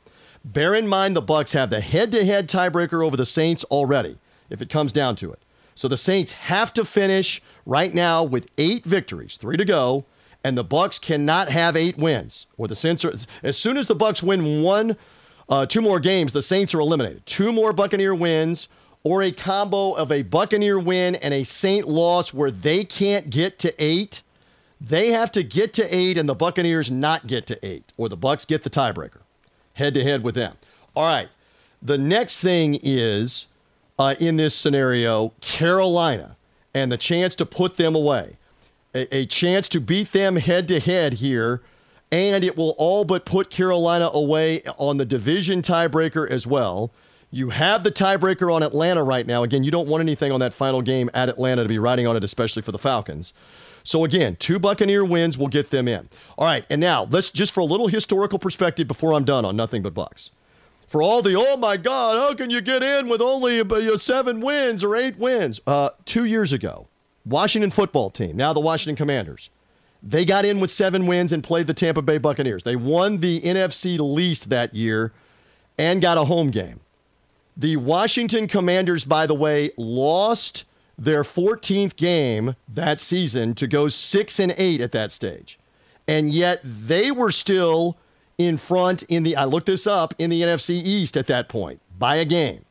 [0.45, 4.19] Bear in mind the Bucs have the head-to-head tiebreaker over the Saints already,
[4.51, 5.39] if it comes down to it.
[5.75, 10.05] So the Saints have to finish right now with 8 victories, 3 to go,
[10.43, 12.47] and the Bucs cannot have 8 wins.
[12.57, 14.97] Or the Saints are, as soon as the Bucs win one
[15.49, 17.25] uh, two more games, the Saints are eliminated.
[17.27, 18.69] Two more Buccaneer wins
[19.05, 23.59] or a combo of a Buccaneer win and a Saint loss where they can't get
[23.61, 24.23] to eight,
[24.81, 28.17] they have to get to eight and the Buccaneers not get to eight, or the
[28.17, 29.21] Bucs get the tiebreaker
[29.75, 30.57] head to head with them.
[30.95, 31.29] All right.
[31.81, 33.47] The next thing is
[33.99, 36.37] uh, in this scenario, Carolina
[36.75, 38.37] and the chance to put them away,
[38.95, 41.63] a, a chance to beat them head to head here.
[42.11, 46.91] And it will all but put Carolina away on the division tiebreaker as well.
[47.35, 49.43] You have the tiebreaker on Atlanta right now.
[49.43, 52.15] Again, you don't want anything on that final game at Atlanta to be riding on
[52.15, 53.33] it, especially for the Falcons.
[53.85, 56.11] So again, two Buccaneer wins will get them in.
[56.37, 59.57] All right, and now let's just for a little historical perspective before I'm done on
[59.57, 60.31] nothing but Bucs.
[60.87, 63.63] For all the oh my God, how can you get in with only
[63.97, 65.59] seven wins or eight wins?
[65.67, 66.87] Uh, two years ago,
[67.25, 69.49] Washington football team, now the Washington Commanders,
[70.03, 72.63] they got in with seven wins and played the Tampa Bay Buccaneers.
[72.63, 75.15] They won the NFC least that year
[75.79, 76.81] and got a home game.
[77.57, 80.65] The Washington Commanders, by the way, lost
[80.99, 85.59] their 14th game that season to go 6 and 8 at that stage.
[86.09, 87.97] And yet they were still
[88.39, 91.81] in front in the I looked this up in the NFC East at that point
[91.99, 92.65] by a game.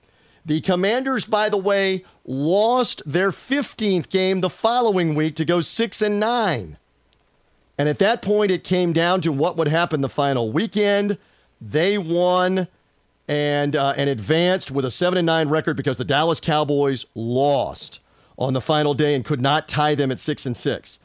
[0.46, 6.02] The Commanders, by the way, lost their 15th game the following week to go 6
[6.02, 6.78] and 9.
[7.78, 11.18] And at that point it came down to what would happen the final weekend.
[11.60, 12.68] They won
[13.28, 18.00] and uh, and advanced with a seven and nine record because the Dallas Cowboys lost
[18.38, 21.00] on the final day and could not tie them at six and six.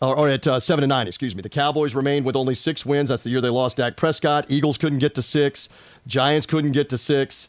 [0.00, 1.42] Or, or at uh, seven and nine, excuse me.
[1.42, 3.10] The Cowboys remained with only six wins.
[3.10, 4.46] That's the year they lost Dak Prescott.
[4.48, 5.68] Eagles couldn't get to six.
[6.06, 7.48] Giants couldn't get to six.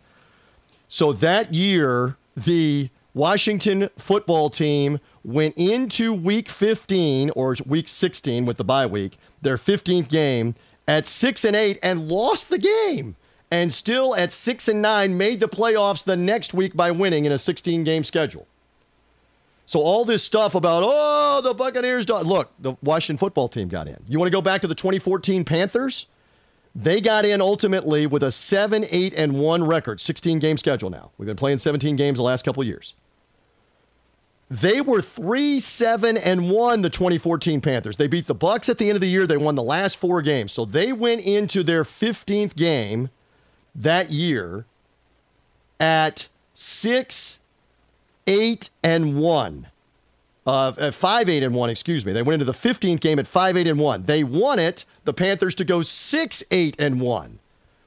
[0.87, 8.57] So that year, the Washington football team went into week 15 or week 16 with
[8.57, 10.55] the bye week, their 15th game,
[10.87, 13.15] at 6 and 8 and lost the game
[13.55, 17.31] and still at 6 and 9 made the playoffs the next week by winning in
[17.31, 18.47] a 16 game schedule.
[19.65, 23.87] So all this stuff about oh the Buccaneers don't look the Washington football team got
[23.87, 23.97] in.
[24.09, 26.07] You want to go back to the 2014 Panthers?
[26.75, 31.11] They got in ultimately with a 7 8 and 1 record, 16 game schedule now.
[31.17, 32.93] We've been playing 17 games the last couple years.
[34.49, 37.95] They were 3 7 and 1 the 2014 Panthers.
[37.95, 39.25] They beat the Bucs at the end of the year.
[39.25, 40.51] They won the last 4 games.
[40.51, 43.09] So they went into their 15th game
[43.75, 44.65] that year
[45.79, 47.39] at 6
[48.27, 49.67] 8 and 1.
[50.47, 52.13] Uh, 5 8 and 1, excuse me.
[52.13, 54.01] They went into the 15th game at 5 8 and 1.
[54.03, 57.39] They won it, the Panthers, to go 6 8 and 1.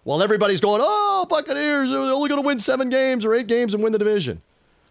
[0.05, 3.74] While everybody's going, oh, Buccaneers, they're only going to win seven games or eight games
[3.74, 4.41] and win the division.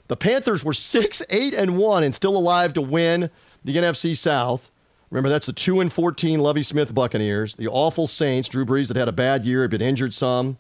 [0.08, 3.30] The Panthers were 6 8 and 1 and still alive to win
[3.66, 4.70] the NFC South.
[5.10, 7.56] Remember, that's the 2 and 14 Lovie Smith Buccaneers.
[7.56, 10.58] The awful Saints, Drew Brees, that had a bad year, had been injured some.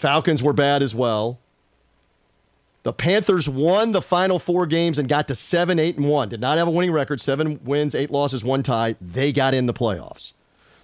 [0.00, 1.38] Falcons were bad as well.
[2.84, 6.30] The Panthers won the final four games and got to 7 8 and 1.
[6.30, 8.96] Did not have a winning record, seven wins, eight losses, one tie.
[9.02, 10.32] They got in the playoffs.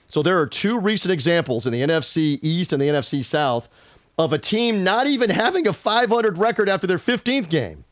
[0.09, 3.71] So there are two recent examples in the NFC East and the NFC South
[4.19, 7.85] of a team not even having a 500 record after their 15th game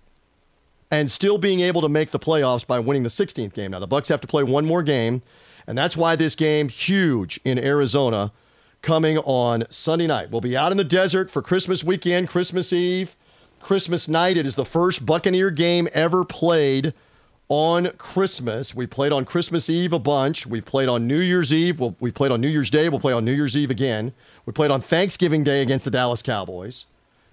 [0.91, 3.71] and still being able to make the playoffs by winning the 16th game.
[3.71, 5.23] Now the Bucs have to play one more game,
[5.67, 8.31] and that's why this game huge in Arizona
[8.85, 10.31] coming on Sunday night.
[10.31, 13.17] We'll be out in the desert for Christmas weekend, Christmas Eve,
[13.59, 14.37] Christmas night.
[14.37, 16.93] It is the first Buccaneer game ever played
[17.49, 18.75] on Christmas.
[18.75, 20.47] We played on Christmas Eve a bunch.
[20.47, 21.81] We've played on New Year's Eve.
[21.81, 22.91] We'll, we played on New Year's Day.
[22.91, 24.13] We'll play on New Year's Eve again.
[24.45, 26.85] We played on Thanksgiving Day against the Dallas Cowboys.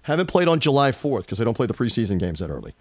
[0.02, 2.74] Haven't played on July 4th because they don't play the preseason games that early.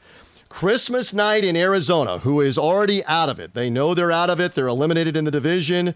[0.47, 3.53] Christmas night in Arizona, who is already out of it.
[3.53, 4.53] They know they're out of it.
[4.53, 5.93] They're eliminated in the division.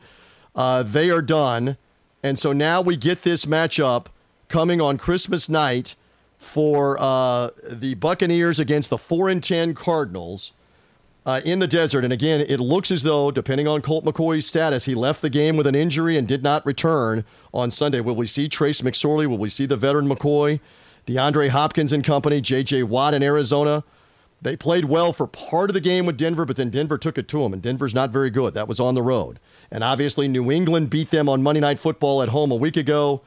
[0.54, 1.78] Uh, they are done.
[2.26, 4.08] And so now we get this matchup
[4.48, 5.96] coming on Christmas night
[6.40, 10.52] for uh, the Buccaneers against the 4 and 10 Cardinals
[11.28, 12.04] uh, in the desert.
[12.04, 15.56] And again, it looks as though, depending on Colt McCoy's status, he left the game
[15.56, 17.24] with an injury and did not return
[17.54, 18.00] on Sunday.
[18.00, 19.28] Will we see Trace McSorley?
[19.28, 20.60] Will we see the veteran McCoy?
[21.06, 22.82] DeAndre Hopkins and company, J.J.
[22.82, 23.84] Watt in Arizona.
[24.42, 27.28] They played well for part of the game with Denver, but then Denver took it
[27.28, 28.56] to them, and Denver's not very good.
[28.56, 29.40] That was on the road.
[29.72, 33.22] And obviously, New England beat them on Monday Night Football at home a week ago.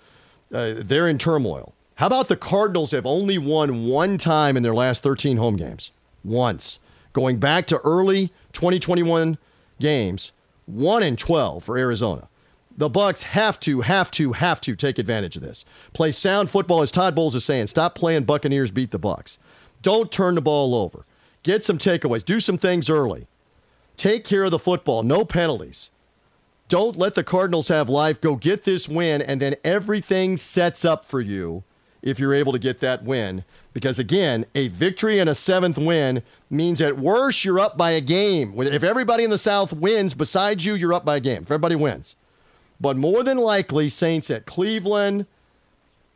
[0.53, 1.74] Uh, they're in turmoil.
[1.97, 5.91] How about the Cardinals have only won one time in their last 13 home games?
[6.24, 6.78] Once.
[7.12, 9.36] Going back to early 2021
[9.80, 10.32] games,
[10.66, 12.28] 1 in 12 for Arizona.
[12.76, 15.64] The Bucs have to, have to, have to take advantage of this.
[15.93, 17.66] Play sound football, as Todd Bowles is saying.
[17.66, 19.39] Stop playing Buccaneers beat the Bucs.
[19.82, 21.05] Don't turn the ball over.
[21.43, 22.24] Get some takeaways.
[22.24, 23.26] Do some things early.
[23.97, 25.03] Take care of the football.
[25.03, 25.91] No penalties.
[26.68, 28.20] Don't let the Cardinals have life.
[28.20, 31.64] Go get this win, and then everything sets up for you
[32.02, 33.44] if you're able to get that win.
[33.72, 38.00] Because again, a victory and a seventh win means at worst you're up by a
[38.00, 38.54] game.
[38.60, 41.42] If everybody in the South wins besides you, you're up by a game.
[41.42, 42.16] If everybody wins.
[42.80, 45.26] But more than likely, Saints at Cleveland,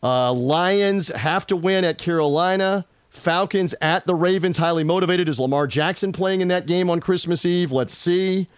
[0.03, 2.85] uh, Lions have to win at Carolina.
[3.11, 5.29] Falcons at the Ravens, highly motivated.
[5.29, 7.71] Is Lamar Jackson playing in that game on Christmas Eve?
[7.71, 8.49] Let's see.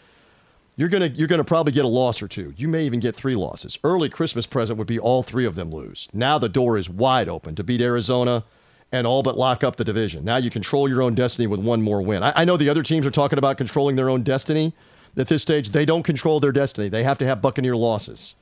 [0.76, 2.52] You're gonna you're gonna probably get a loss or two.
[2.56, 3.78] You may even get three losses.
[3.84, 6.08] Early Christmas present would be all three of them lose.
[6.12, 8.44] Now the door is wide open to beat Arizona
[8.90, 10.24] and all but lock up the division.
[10.24, 12.22] Now you control your own destiny with one more win.
[12.24, 14.72] I, I know the other teams are talking about controlling their own destiny.
[15.16, 16.88] At this stage, they don't control their destiny.
[16.88, 18.34] They have to have Buccaneer losses.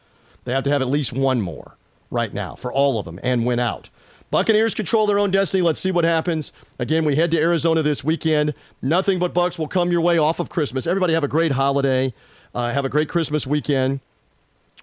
[0.45, 1.77] They have to have at least one more
[2.11, 3.91] right now for all of them and win out.
[4.33, 5.63] Buccaneers control their own destiny.
[5.63, 6.53] Let's see what happens.
[6.79, 8.55] Again, we head to Arizona this weekend.
[8.81, 10.87] Nothing but Bucs will come your way off of Christmas.
[10.87, 12.15] Everybody have a great holiday.
[12.55, 14.01] Uh, have a great Christmas weekend.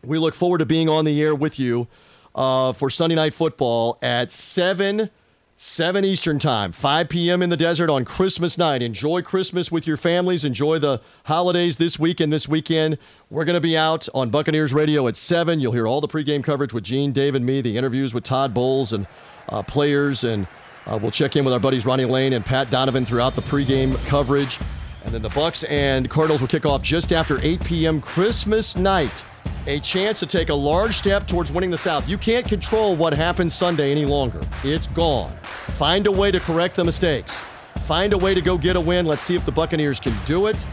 [0.04, 1.88] We look forward to being on the air with you
[2.36, 5.10] uh, for Sunday Night Football at 7
[5.62, 7.42] 7 Eastern Time, 5 p.m.
[7.42, 8.82] in the desert on Christmas night.
[8.82, 10.46] Enjoy Christmas with your families.
[10.46, 12.98] Enjoy the holidays this week and this weekend.
[13.30, 15.60] We're going to be out on Buccaneers Radio at 7.
[15.60, 18.54] You'll hear all the pregame coverage with Gene, Dave, and me, the interviews with Todd
[18.54, 19.06] Bowles and
[19.50, 20.48] uh, players, and
[20.86, 23.96] uh, we'll check in with our buddies Ronnie Lane and Pat Donovan throughout the pregame
[24.08, 24.58] coverage.
[25.06, 28.02] And then the Bucs and Cardinals will kick off just after 8 p.m.
[28.02, 29.24] Christmas night
[29.68, 32.08] a chance to take a large step towards winning the South.
[32.10, 34.42] You can't control what happens Sunday any longer.
[34.64, 35.36] It's gone.
[35.44, 37.42] Find a way to correct the mistakes.
[37.82, 39.06] Find a way to go get a win.
[39.06, 40.64] Let's see if the Buccaneers can do it.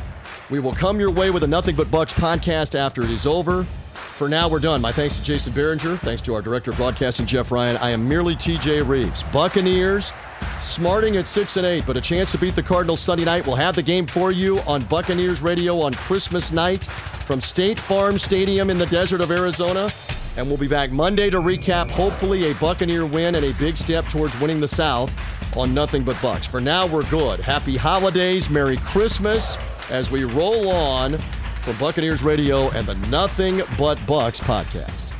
[0.50, 3.66] We will come your way with a Nothing But Bucs podcast after it is over.
[3.96, 4.80] For now, we're done.
[4.80, 5.98] My thanks to Jason Behringer.
[5.98, 7.76] Thanks to our director of broadcasting, Jeff Ryan.
[7.78, 9.22] I am merely TJ Rives.
[9.24, 10.12] Buccaneers
[10.60, 13.46] smarting at 6 and 8, but a chance to beat the Cardinals Sunday night.
[13.46, 18.18] We'll have the game for you on Buccaneers Radio on Christmas night from State Farm
[18.18, 19.90] Stadium in the desert of Arizona.
[20.36, 24.04] And we'll be back Monday to recap, hopefully, a Buccaneer win and a big step
[24.06, 25.10] towards winning the South
[25.56, 26.46] on Nothing But Bucs.
[26.46, 27.40] For now, we're good.
[27.40, 28.50] Happy holidays.
[28.50, 29.56] Merry Christmas
[29.90, 31.18] as we roll on
[31.66, 35.15] for Buccaneers Radio and the Nothing But Bucs podcast.